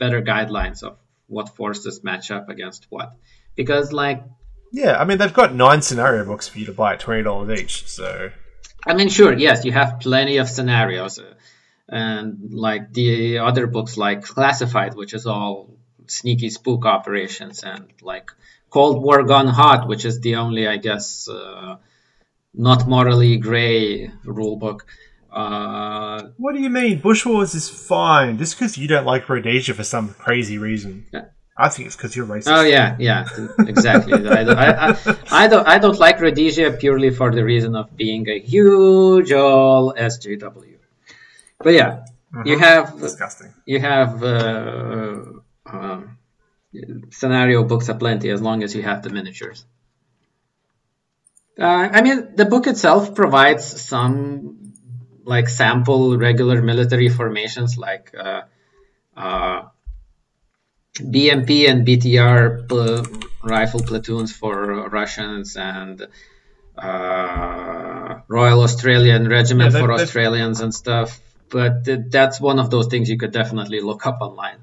[0.00, 0.96] better guidelines of
[1.28, 3.12] what forces match up against what
[3.54, 4.24] because like
[4.72, 7.60] Yeah, I mean they've got nine scenario books for you to buy at twenty dollars
[7.60, 7.86] each.
[7.88, 8.30] So
[8.86, 11.34] i mean sure yes you have plenty of scenarios uh,
[11.88, 18.30] and like the other books like classified which is all sneaky spook operations and like
[18.70, 21.76] cold war gone hot which is the only i guess uh,
[22.54, 24.86] not morally gray rule book
[25.30, 27.00] uh, what do you mean?
[27.00, 31.04] Bush Wars is fine just because you don't like Rhodesia for some crazy reason.
[31.12, 31.26] Yeah.
[31.54, 32.48] I think it's because you're racist.
[32.56, 33.28] Oh yeah, yeah,
[33.68, 34.14] exactly.
[34.38, 37.94] I, don't- I, I, I don't I don't like Rhodesia purely for the reason of
[37.94, 40.78] being a huge old SJW.
[41.58, 42.04] But yeah,
[42.46, 42.60] you Mhm.
[42.60, 43.52] have Disgusting.
[43.66, 45.22] you have uh,
[45.66, 46.17] um,
[47.10, 49.64] scenario books aplenty as long as you have the miniatures.
[51.58, 54.72] Uh, I mean, the book itself provides some
[55.24, 58.42] like sample regular military formations like uh,
[59.16, 59.62] uh,
[61.00, 63.04] BMP and BTR pl-
[63.42, 66.06] rifle platoons for Russians and
[66.76, 71.20] uh, Royal Australian Regiment Yeah, they- for Australians and stuff.
[71.50, 74.58] But th- that's one of those things you could definitely look up online.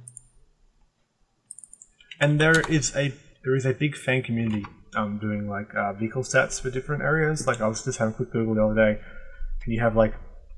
[2.20, 3.14] And there is a
[3.44, 7.46] there is a big fan community um, doing like uh, vehicle stats for different areas.
[7.46, 9.02] Like I was just having a quick Google the other day,
[9.66, 10.14] and you have like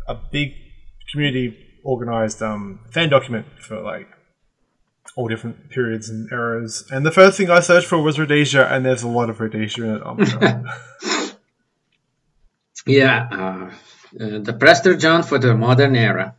[0.07, 0.53] a big
[1.11, 4.07] community organized um, fan document for like
[5.15, 6.85] all different periods and eras.
[6.91, 9.83] And the first thing I searched for was Rhodesia, and there's a lot of Rhodesia
[9.83, 10.01] in it.
[10.05, 10.63] Oh.
[12.87, 16.35] Yeah, uh, uh, the Prester John for the modern era.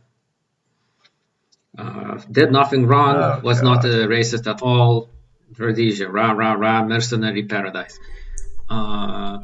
[1.79, 3.69] Uh, did nothing wrong, Oh, was God.
[3.69, 5.09] not a racist at all.
[5.57, 7.95] Rhodesia, rah, rah, rah, mercenary paradise.
[8.69, 9.39] Uh,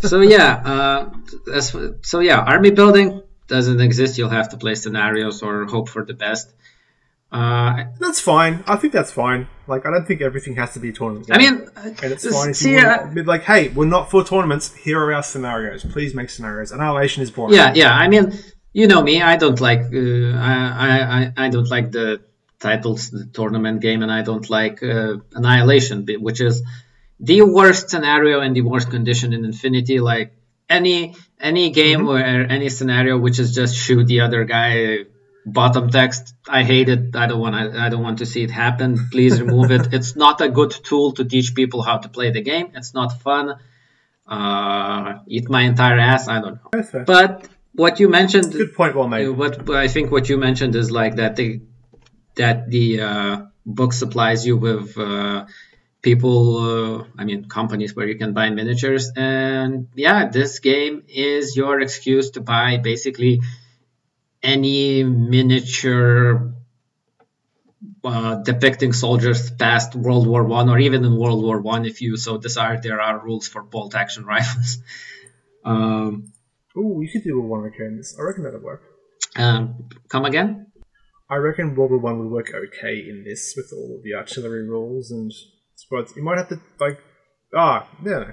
[0.00, 1.60] so yeah, uh,
[2.02, 4.16] so yeah, army building doesn't exist.
[4.18, 6.46] You'll have to play scenarios or hope for the best.
[7.30, 8.64] Uh, that's fine.
[8.66, 9.46] I think that's fine.
[9.66, 11.28] Like I don't think everything has to be tournament.
[11.30, 13.68] I mean, And it's s- fine if see, you uh, want to be like, hey,
[13.68, 14.74] we're not for tournaments.
[14.74, 15.84] Here are our scenarios.
[15.84, 16.72] Please make scenarios.
[16.72, 17.54] Annihilation is boring.
[17.54, 17.92] Yeah, yeah.
[17.92, 18.32] I mean,
[18.72, 19.22] you know me.
[19.22, 19.80] I don't like.
[19.80, 22.20] Uh, I, I, I don't like the
[22.58, 26.62] titles, the tournament game, and I don't like uh, Annihilation, which is
[27.20, 30.00] the worst scenario and the worst condition in Infinity.
[30.00, 30.32] Like
[30.68, 35.04] any any game where any scenario which is just shoot the other guy.
[35.46, 36.34] Bottom text.
[36.46, 37.16] I hate it.
[37.16, 37.80] I don't want to.
[37.80, 39.08] I don't want to see it happen.
[39.10, 39.88] Please remove it.
[39.94, 42.72] It's not a good tool to teach people how to play the game.
[42.74, 43.54] It's not fun.
[44.26, 46.28] Uh, eat my entire ass.
[46.28, 47.04] I don't know.
[47.06, 47.48] But
[47.78, 48.96] what you mentioned, Good point.
[48.96, 49.28] Well made.
[49.28, 51.60] what I think what you mentioned is like that the
[52.34, 55.46] that the uh, book supplies you with uh,
[56.02, 61.56] people, uh, I mean companies where you can buy miniatures, and yeah, this game is
[61.56, 63.40] your excuse to buy basically
[64.42, 66.54] any miniature.
[68.04, 72.16] Uh, depicting soldiers past World War One or even in World War One, if you
[72.16, 74.78] so desire, there are rules for bolt action rifles.
[75.64, 76.32] Um,
[76.78, 78.16] Ooh, you could do a one returns.
[78.18, 78.82] I reckon that'd work.
[79.36, 80.66] um, come again?
[81.30, 84.66] I reckon World War One would work okay in this with all of the artillery
[84.66, 85.30] rules and
[85.74, 86.14] squads.
[86.16, 87.00] You might have to like
[87.54, 88.32] ah yeah.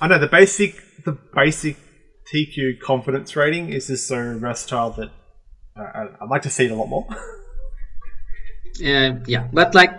[0.00, 1.76] I know the basic the basic
[2.32, 5.10] TQ confidence rating is just so versatile that
[5.76, 7.06] uh, I'd like to see it a lot more.
[8.80, 9.90] Uh, yeah, but like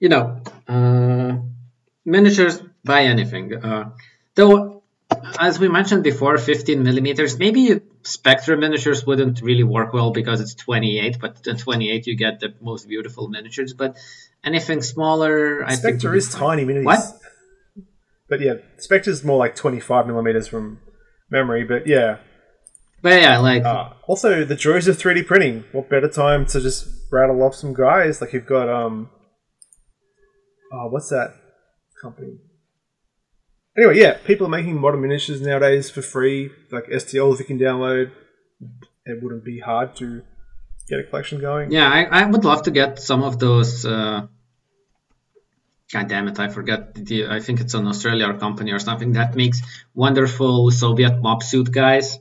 [0.00, 1.38] you know, uh,
[2.04, 3.54] miniatures buy anything.
[3.54, 3.90] Uh,
[4.34, 4.77] though,
[5.38, 7.38] as we mentioned before, 15 millimeters.
[7.38, 11.18] Maybe Spectre miniatures wouldn't really work well because it's 28.
[11.20, 13.74] But at 28, you get the most beautiful miniatures.
[13.74, 13.96] But
[14.44, 16.00] anything smaller, I think.
[16.00, 16.86] Spectre is tiny miniatures.
[16.86, 17.20] What?
[18.28, 20.80] But yeah, Spectre's more like twenty five millimeters from
[21.30, 21.64] memory.
[21.64, 22.18] But yeah,
[23.00, 25.64] But yeah, like Uh, also, the joys of 3D printing.
[25.72, 28.20] What better time to just rattle off some guys?
[28.20, 29.08] Like you've got um,
[30.72, 31.34] oh, what's that
[32.02, 32.38] company?
[33.78, 38.10] Anyway, yeah, people are making modern miniatures nowadays for free, like STLs you can download.
[39.06, 40.22] It wouldn't be hard to
[40.88, 41.70] get a collection going.
[41.70, 43.86] Yeah, I, I would love to get some of those.
[43.86, 44.26] Uh,
[45.92, 46.92] God damn it, I forget.
[46.94, 49.62] The, I think it's an Australia company or something that makes
[49.94, 52.18] wonderful Soviet MOPP suit guys.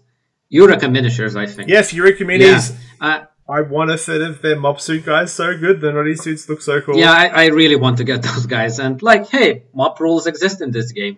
[0.49, 1.69] Eureka Miniatures, I think.
[1.69, 2.61] Yes, Eureka Yeah.
[3.01, 5.33] Uh, I want a set of their MOPP suit guys.
[5.33, 5.81] So good.
[5.81, 6.97] The naughty suits look so cool.
[6.97, 8.79] yeah, I, I really want to get those guys.
[8.79, 11.17] And like, hey, MOPP rules exist in this game.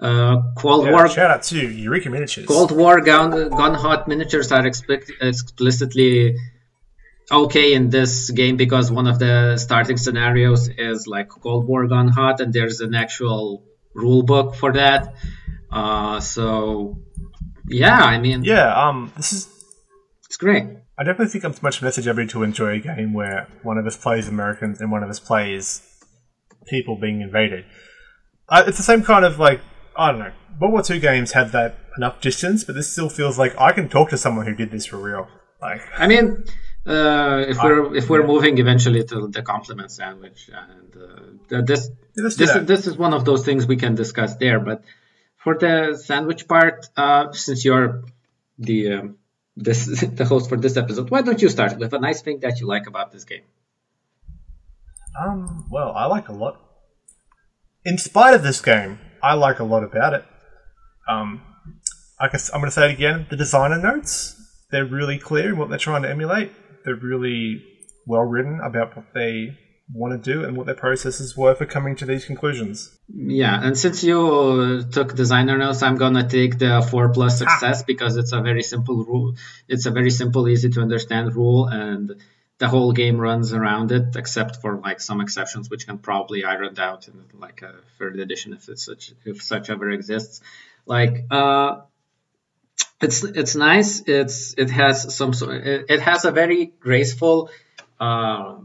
[0.00, 2.46] Uh, Cold Yeah, War shout out to Eureka Miniatures.
[2.46, 6.36] Cold War gun gun hot miniatures are explic- explicitly
[7.30, 12.08] okay in this game because one of the starting scenarios is like Cold War Gone
[12.08, 13.64] Hot, and there's an actual
[13.94, 15.14] rule book for that.
[15.70, 16.98] Uh, so
[17.68, 19.48] yeah, I mean, Yeah, um, this is
[20.26, 20.64] it's great.
[20.98, 23.86] I definitely think I'm too much an SJW to enjoy a game where one of
[23.86, 25.82] us plays Americans and one of us plays
[26.66, 27.64] people being invaded.
[28.48, 29.60] Uh, it's the same kind of like
[29.96, 30.32] I don't know.
[30.60, 33.88] World War II games have that enough distance, but this still feels like I can
[33.88, 35.28] talk to someone who did this for real.
[35.60, 36.44] Like, I mean,
[36.86, 42.36] uh, if we're if we're moving eventually to the compliment sandwich, and uh, this let's
[42.36, 42.66] this that.
[42.66, 44.60] this is one of those things we can discuss there.
[44.60, 44.84] But
[45.36, 48.04] for the sandwich part, uh, since you're
[48.58, 49.16] the um,
[49.56, 49.86] this
[50.20, 52.66] the host for this episode, why don't you start with a nice thing that you
[52.66, 53.44] like about this game?
[55.18, 56.60] Um, well, I like a lot.
[57.84, 58.98] In spite of this game,
[59.30, 60.24] I like a lot about it.
[61.08, 61.40] Um,
[62.20, 63.26] I guess I'm going to say it again.
[63.30, 64.36] The designer notes,
[64.70, 66.50] they're really clear in what they're trying to emulate.
[66.84, 67.62] They're really
[68.06, 69.56] well written about what they
[69.92, 72.76] want to do and what their processes were for coming to these conclusions.
[73.14, 77.44] Yeah, and since you took designer notes, I'm gonna take the four plus Ah.
[77.44, 79.34] success because it's a very simple rule.
[79.68, 82.12] It's a very simple, easy to understand rule, and
[82.58, 86.78] the whole game runs around it, except for like some exceptions, which can probably ironed
[86.78, 90.40] out in like a third edition if it's such if such ever exists.
[90.86, 91.80] Like uh,
[93.00, 94.02] it's it's nice.
[94.06, 97.50] It's it has some it, it has a very graceful.
[97.98, 98.56] Uh,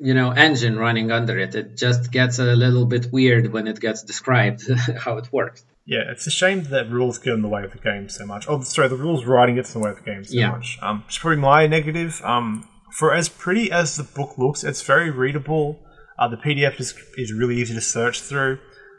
[0.00, 3.78] you know engine running under it it just gets a little bit weird when it
[3.78, 4.62] gets described
[5.04, 7.78] how it works Yeah, it's a shame that rules get in the way of the
[7.78, 8.46] game so much.
[8.48, 10.52] Oh, sorry, the rules writing gets in the way of the game so Yeah.
[10.52, 10.78] much.
[10.80, 12.20] Um, it's probably my negative.
[12.24, 15.80] Um, for as pretty as the book looks, it's very readable.
[16.16, 18.58] Uh, the PDF is, is really easy to search through.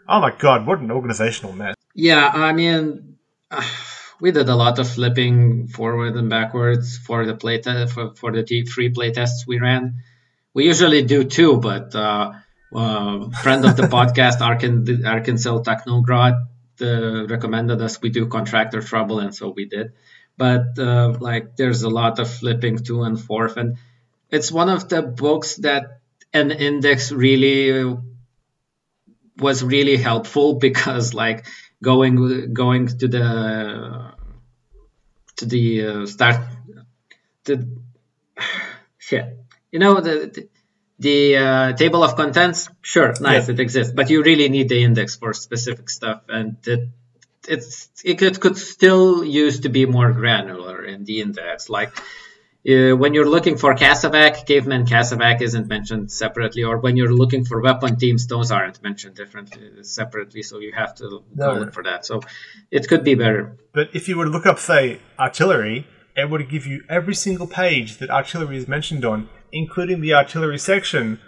[0.09, 1.75] Oh my god, what an organizational mess.
[1.95, 3.15] Yeah, I mean,
[3.49, 3.63] uh,
[4.19, 8.31] we did a lot of flipping forward and backwards for the play te- for, for
[8.33, 9.83] the t- three play tests we ran.
[10.53, 12.33] We usually do two, but uh,
[12.75, 16.35] uh, friend of the podcast, Arkansas Technograd,
[16.81, 19.93] uh, recommended us we do contractor trouble, and so we did.
[20.37, 23.77] But uh, like, there's a lot of flipping to and forth, and
[24.29, 25.99] it's one of the books that
[26.33, 27.97] an index really
[29.37, 31.45] was really helpful because like
[31.83, 34.13] going going to the
[35.37, 36.37] to the uh, start
[37.45, 37.67] to
[38.97, 39.37] shit
[39.71, 40.49] you know the the,
[41.07, 42.59] the uh, table of contents
[42.93, 43.53] sure nice Yeah.
[43.53, 46.81] it exists but you really need the index for specific stuff and it
[47.55, 51.91] it's it could, could still use to be more granular in the index like
[52.71, 57.43] uh, when you're looking for Casevac, Caveman Casevac isn't mentioned separately, or when you're looking
[57.43, 61.53] for weapon teams, those aren't mentioned differently separately, so you have to No.
[61.55, 62.05] go look for that.
[62.05, 62.21] So
[62.69, 63.57] it could be better.
[63.73, 67.47] But if you were to look up, say, artillery, it would give you every single
[67.47, 71.19] page that artillery is mentioned on, including the artillery section,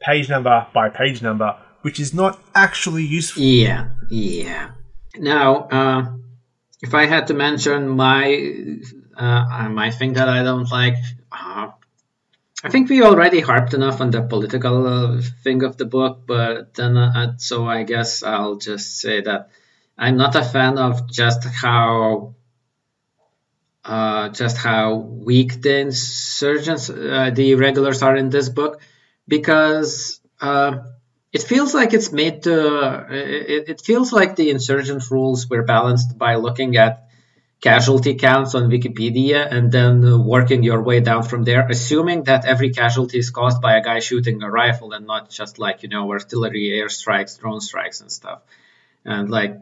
[0.00, 3.42] page number by page number, which is not actually useful.
[3.42, 4.70] Yeah, yeah.
[5.16, 6.12] Now, uh,
[6.82, 8.24] if I had to mention my
[9.16, 10.96] uh, my thing that I don't like,
[11.32, 11.70] uh,
[12.62, 16.74] I think we already harped enough on the political uh, thing of the book, but
[16.74, 19.50] then uh, so I guess I'll just say that
[19.96, 22.34] I'm not a fan of just how
[23.84, 28.80] uh, just how weak the insurgents, uh, the regulars are in this book,
[29.28, 30.78] because uh,
[31.32, 33.06] it feels like it's made to.
[33.10, 37.08] It, it feels like the insurgent rules were balanced by looking at
[37.60, 42.44] casualty counts on Wikipedia and then uh, working your way down from there, assuming that
[42.44, 45.88] every casualty is caused by a guy shooting a rifle and not just like you
[45.88, 48.40] know artillery, airstrikes, drone strikes, and stuff.
[49.04, 49.58] And like,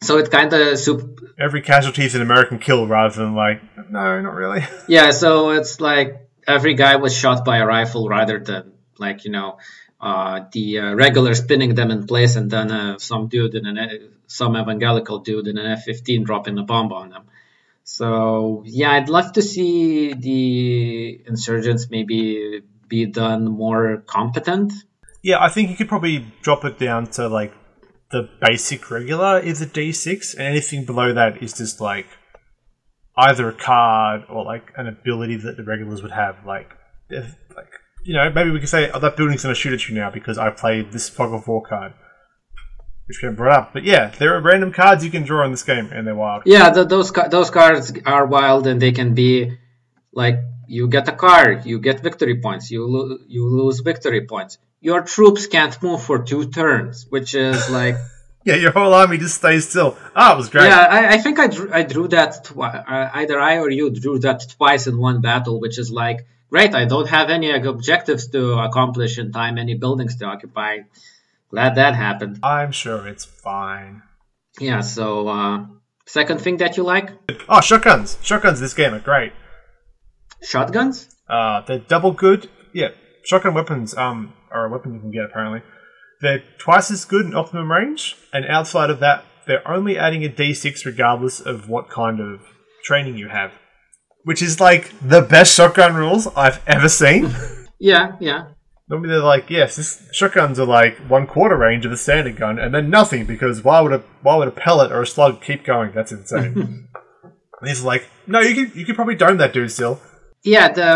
[0.00, 4.20] so it kind of soup Every casualty is an American kill rather than like, no,
[4.20, 4.64] not really.
[4.88, 9.30] Yeah, so it's like every guy was shot by a rifle rather than like you
[9.30, 9.58] know
[10.00, 14.10] uh, the uh, regular spinning them in place and then uh, some dude in an
[14.26, 17.24] some evangelical dude in an F-15 dropping a bomb on them.
[17.84, 24.72] So yeah, I'd love to see the insurgents maybe be done more competent.
[25.22, 27.52] Yeah, I think you could probably drop it down to like
[28.10, 32.06] the basic regular is a D6, and anything below that is just like
[33.16, 36.36] either a card or like an ability that the regulars would have.
[36.46, 36.70] Like,
[37.10, 37.72] if, like
[38.04, 40.10] you know, maybe we could say, "Oh, that building's going to shoot at you now
[40.10, 41.92] because I played this fog of war card,"
[43.06, 43.72] which we brought up.
[43.72, 46.42] But yeah, there are random cards you can draw in this game, and they're wild.
[46.46, 49.58] Yeah, th those ca- those cards are wild and they can be
[50.12, 50.36] like
[50.66, 54.58] you get a card, you get victory points, you lo- you lose victory points.
[54.80, 57.96] Your troops can't move for two turns, which is like
[58.44, 59.96] Yeah, your whole army just stays still.
[60.14, 60.66] Ah, it was great.
[60.66, 63.90] yeah, I, I think I drew, I drew that twi- uh, either I or you
[63.90, 66.74] drew that twice in one battle, which is like great.
[66.74, 70.78] I don't have any objectives to accomplish in time, any buildings to occupy.
[71.50, 72.38] Glad that happened.
[72.42, 74.02] I'm sure it's fine.
[74.60, 74.80] Yeah.
[74.82, 75.66] So uh,
[76.06, 77.10] second thing that you like,
[77.48, 78.18] Oh, shotguns!
[78.22, 79.32] Shotguns this game are great.
[80.42, 81.08] shotguns.
[81.28, 82.48] Uh, they're double good.
[82.72, 82.88] Yeah,
[83.24, 85.62] shotgun weapons um, are a weapon you can get apparently.
[86.20, 90.28] They're twice as good in optimum range, and outside of that, they're only adding a
[90.28, 92.40] d6 regardless of what kind of
[92.84, 93.52] training you have.
[94.24, 97.34] Which is like the best shotgun rules I've ever seen.
[97.80, 98.48] Yeah, yeah.
[98.88, 102.58] Normally they're like, yes, this shotguns are like one quarter range of a standard gun,
[102.58, 105.64] and then nothing because why would a why would a pellet or a slug keep
[105.64, 105.92] going?
[105.94, 106.88] That's insane.
[107.60, 110.00] and he's like, no, you can you can probably dome that dude still.
[110.48, 110.90] Yeah, the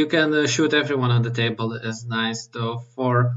[0.00, 2.82] you can uh, shoot everyone on the table is nice though.
[2.94, 3.36] For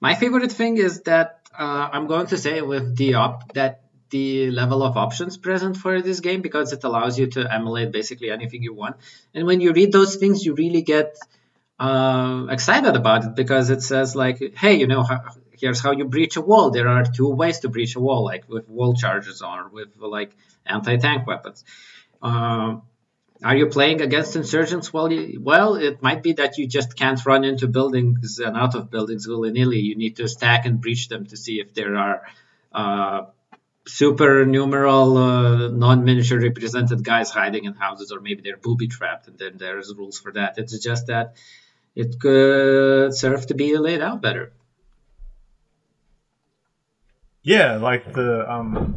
[0.00, 4.52] my favorite thing is that uh, I'm going to say with the op that the
[4.52, 8.62] level of options present for this game because it allows you to emulate basically anything
[8.62, 8.94] you want.
[9.34, 11.18] And when you read those things, you really get
[11.80, 15.04] uh, excited about it because it says like, hey, you know,
[15.60, 16.70] here's how you breach a wall.
[16.70, 20.30] There are two ways to breach a wall, like with wall charges or with like
[20.64, 21.64] anti-tank weapons.
[22.22, 22.82] Um,
[23.44, 24.92] Are you playing against insurgents?
[24.92, 28.74] Well, you, well, it might be that you just can't run into buildings and out
[28.74, 29.78] of buildings willy nilly.
[29.78, 32.22] You need to stack and breach them to see if there are
[32.72, 33.26] uh,
[33.86, 39.52] supernumeral, uh, non-miniature represented guys hiding in houses, or maybe they're booby trapped, and then
[39.56, 40.58] there's rules for that.
[40.58, 41.36] It's just that
[41.94, 44.52] it could serve to be laid out better.
[47.44, 48.96] Yeah, like the um,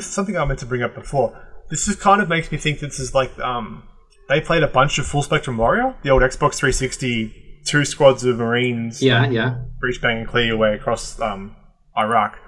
[0.00, 3.00] something I meant to bring up before this is kind of makes me think this
[3.00, 3.82] is like um,
[4.28, 8.36] they played a bunch of Full Spectrum Warrior, the old Xbox 360, two squads of
[8.36, 9.02] Marines.
[9.02, 9.62] Yeah, yeah.
[9.80, 11.56] Breach, bang, and clear your way across um,
[11.96, 12.38] Iraq.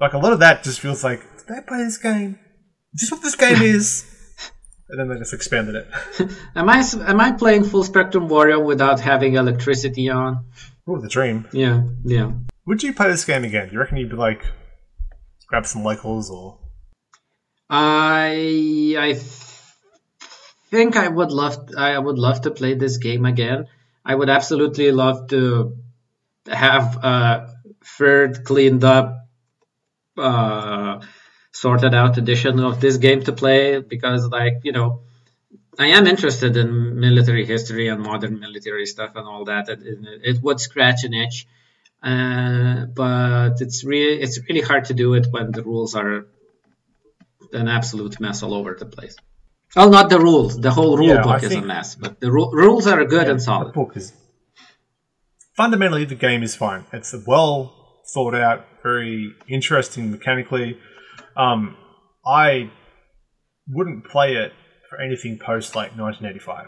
[0.00, 2.40] Like a lot of that just feels like did they play this game?
[2.96, 4.08] Just what this game is?
[4.88, 5.88] and then they just expanded it.
[6.56, 10.46] am I am I playing Full Spectrum Warrior without having electricity on?
[10.88, 11.46] Oh, the dream.
[11.52, 12.32] Yeah, yeah.
[12.66, 13.68] Would you play this game again?
[13.68, 14.44] Do you reckon you'd be like
[15.46, 16.58] grab some locals or
[17.74, 19.14] I I
[20.70, 23.66] think I would love I would love to play this game again.
[24.04, 25.78] I would absolutely love to
[26.46, 27.48] have a
[27.98, 29.26] third cleaned up,
[30.18, 31.00] uh,
[31.52, 35.00] sorted out edition of this game to play because, like you know,
[35.78, 39.70] I am interested in military history and modern military stuff and all that.
[39.70, 39.80] It,
[40.30, 41.46] it would scratch an itch,
[42.02, 46.26] uh, but it's really it's really hard to do it when the rules are
[47.52, 49.16] an absolute mess all over the place.
[49.74, 50.60] Well, not the rules.
[50.60, 53.26] The whole rule yeah, book I is a mess, but the ru- rules are good
[53.26, 53.68] yeah, and solid.
[53.68, 54.12] The book is
[55.56, 56.84] fundamentally the game is fine.
[56.92, 57.74] It's well
[58.12, 60.78] thought out, very interesting mechanically.
[61.36, 61.76] Um,
[62.26, 62.70] I
[63.68, 64.52] wouldn't play it
[64.90, 66.66] for anything post like 1985.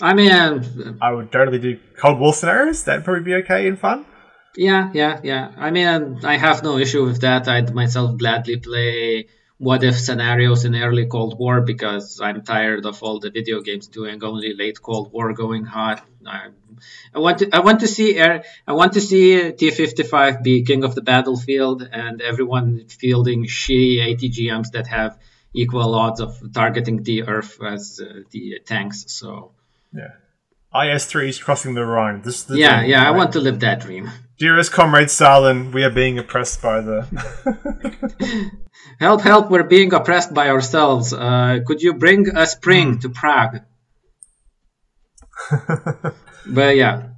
[0.00, 2.84] I mean, I would totally do Cold War scenarios.
[2.84, 4.04] That'd probably be okay and fun.
[4.56, 5.52] Yeah, yeah, yeah.
[5.56, 7.48] I mean, I have no issue with that.
[7.48, 9.26] I'd myself gladly play
[9.58, 13.88] what if scenarios in early Cold War because I'm tired of all the video games
[13.88, 16.06] doing only late Cold War going hot.
[16.24, 16.48] I,
[17.12, 20.84] I want to I want to see air I want to see T55 be king
[20.84, 25.18] of the battlefield and everyone fielding shitty ATGMs that have
[25.52, 29.06] equal odds of targeting the Earth as uh, the tanks.
[29.08, 29.52] So
[29.92, 30.12] yeah,
[30.72, 32.22] IS-3 is crossing the Rhine.
[32.22, 33.08] This the yeah yeah?
[33.08, 34.08] I want to live that dream.
[34.38, 37.06] Dearest comrade Stalin, we are being oppressed by the
[39.00, 41.12] Help, help, we're being oppressed by ourselves.
[41.12, 43.00] Uh, could you bring a spring mm.
[43.00, 43.60] to Prague?
[46.46, 47.08] but yeah,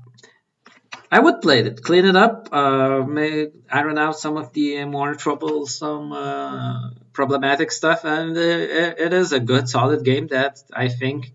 [1.10, 5.14] I would play it, clean it up, uh, may iron out some of the more
[5.14, 11.32] troublesome, uh, problematic stuff, and uh, it is a good, solid game that I think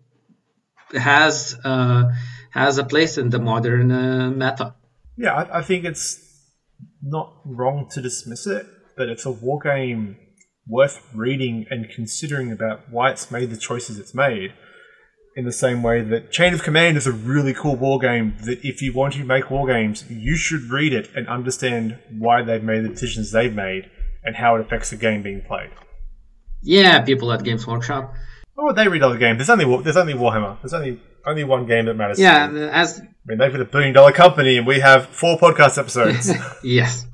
[0.93, 2.11] has uh,
[2.51, 4.75] has a place in the modern uh, meta.
[5.17, 6.21] Yeah, I, I think it's
[7.01, 8.65] not wrong to dismiss it,
[8.97, 10.17] but it's a war game
[10.67, 14.53] worth reading and considering about why it's made the choices it's made.
[15.37, 18.63] In the same way that Chain of Command is a really cool war game that
[18.63, 22.63] if you want to make war games, you should read it and understand why they've
[22.63, 23.91] made the decisions they've made
[24.23, 25.71] and how it affects the game being played.
[26.63, 28.13] Yeah, people at Games Workshop.
[28.57, 29.37] Oh, they read other games.
[29.37, 30.57] There's only there's only Warhammer.
[30.61, 32.19] There's only only one game that matters.
[32.19, 35.77] Yeah, as I mean, they've been a billion dollar company, and we have four podcast
[35.77, 36.31] episodes.
[36.63, 37.05] yes.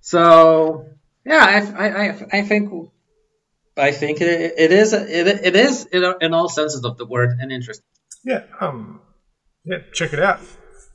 [0.00, 0.86] So
[1.24, 2.90] yeah, I, I, I think
[3.76, 7.50] I think it, it is it, it is in all senses of the word an
[7.50, 7.82] interest.
[8.24, 9.00] Yeah, um,
[9.64, 10.40] yeah, check it out.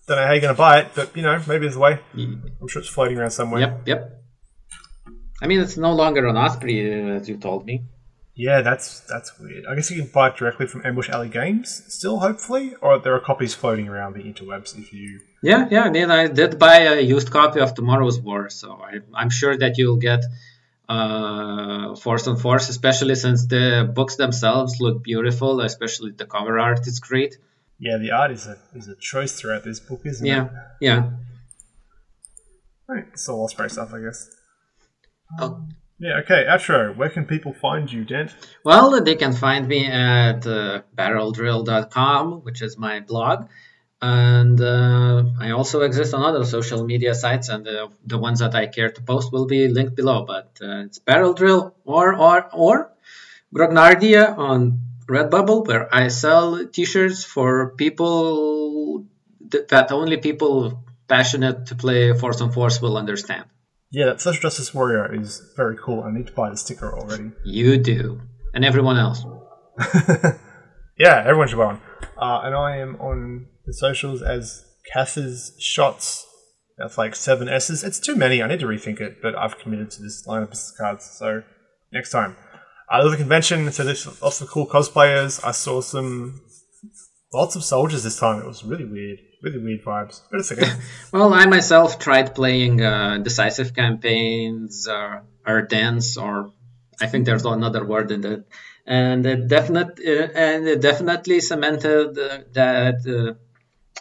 [0.07, 1.99] Don't know how you're going to buy it, but you know maybe there's a way.
[2.13, 3.61] I'm sure it's floating around somewhere.
[3.61, 4.23] Yep, yep.
[5.41, 7.83] I mean, it's no longer on Osprey, as you told me.
[8.37, 9.65] Yeah, that's that's weird.
[9.65, 13.15] I guess you can buy it directly from Ambush Alley Games, still hopefully, or there
[13.15, 15.21] are copies floating around the interwebs if you.
[15.41, 15.85] Yeah, yeah.
[15.85, 19.57] I mean, I did buy a used copy of Tomorrow's War, so I, I'm sure
[19.57, 20.23] that you'll get
[20.87, 25.59] uh, Force on Force, especially since the books themselves look beautiful.
[25.61, 27.39] Especially the cover art is great.
[27.79, 30.45] Yeah, the art is a is a choice throughout this book, isn't yeah.
[30.45, 30.51] it?
[30.79, 31.09] Yeah, yeah.
[32.87, 34.29] Right, it's all Osprey stuff, I guess.
[35.39, 35.67] Oh.
[35.99, 36.45] Yeah, okay.
[36.47, 36.95] Outro.
[36.95, 38.35] Where can people find you, Dent?
[38.63, 43.47] Well, they can find me at uh, barreldrill.com, which is my blog.
[43.99, 48.53] And uh, I also exist on other social media sites, and uh, the ones that
[48.53, 50.23] I care to post will be linked below.
[50.23, 52.91] But uh, it's Barrel Drill or or or
[53.55, 59.05] Grognardia on Redbubble, where I sell T-shirts for people
[59.49, 63.45] that only people passionate to play Force on Force will understand.
[63.91, 66.03] Yeah, that Social Justice Warrior is very cool.
[66.03, 67.31] I need to buy the sticker already.
[67.45, 68.21] You do.
[68.53, 69.23] And everyone else.
[70.97, 71.81] yeah, everyone should buy one.
[72.17, 76.25] Uh, and I am on the socials as Cass's Shots.
[76.77, 77.83] That's like seven S's.
[77.83, 78.43] It's too many.
[78.43, 81.05] I need to rethink it, but I've committed to this line of business cards.
[81.05, 81.43] So
[81.91, 82.35] next time.
[82.89, 85.43] I love the convention, so there's lots of cool cosplayers.
[85.43, 86.41] I saw some
[87.33, 88.41] lots of soldiers this time.
[88.41, 90.21] It was really weird, really weird vibes.
[90.29, 90.71] But it's okay.
[91.11, 96.51] well, I myself tried playing uh, decisive campaigns uh, or dance, or
[97.01, 98.47] I think there's another word in it,
[98.85, 103.37] and it definite uh, and it definitely cemented uh, that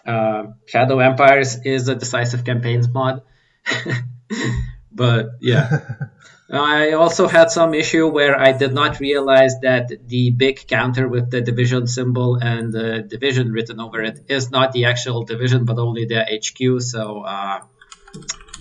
[0.07, 3.23] uh, uh, Shadow Empires is a decisive campaigns mod.
[4.93, 5.81] but yeah.
[6.51, 11.31] I also had some issue where I did not realize that the big counter with
[11.31, 15.79] the division symbol and the division written over it is not the actual division, but
[15.79, 16.83] only the HQ.
[16.83, 17.63] So, uh,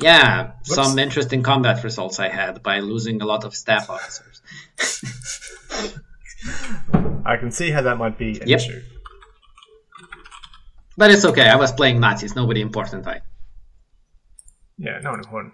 [0.01, 0.73] yeah, Whoops.
[0.73, 4.41] some interesting combat results I had by losing a lot of staff officers.
[7.25, 8.59] I can see how that might be an yep.
[8.59, 8.81] issue.
[10.97, 11.47] But it's okay.
[11.47, 12.35] I was playing Nazis.
[12.35, 13.21] Nobody important, I.
[14.77, 15.53] Yeah, no one important.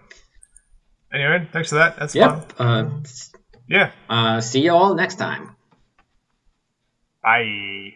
[1.12, 1.96] Anyway, thanks for that.
[1.98, 2.52] That's yep.
[2.52, 2.66] fun.
[2.66, 3.02] Uh,
[3.68, 3.90] yeah.
[4.08, 5.54] Uh, see you all next time.
[7.22, 7.94] Bye.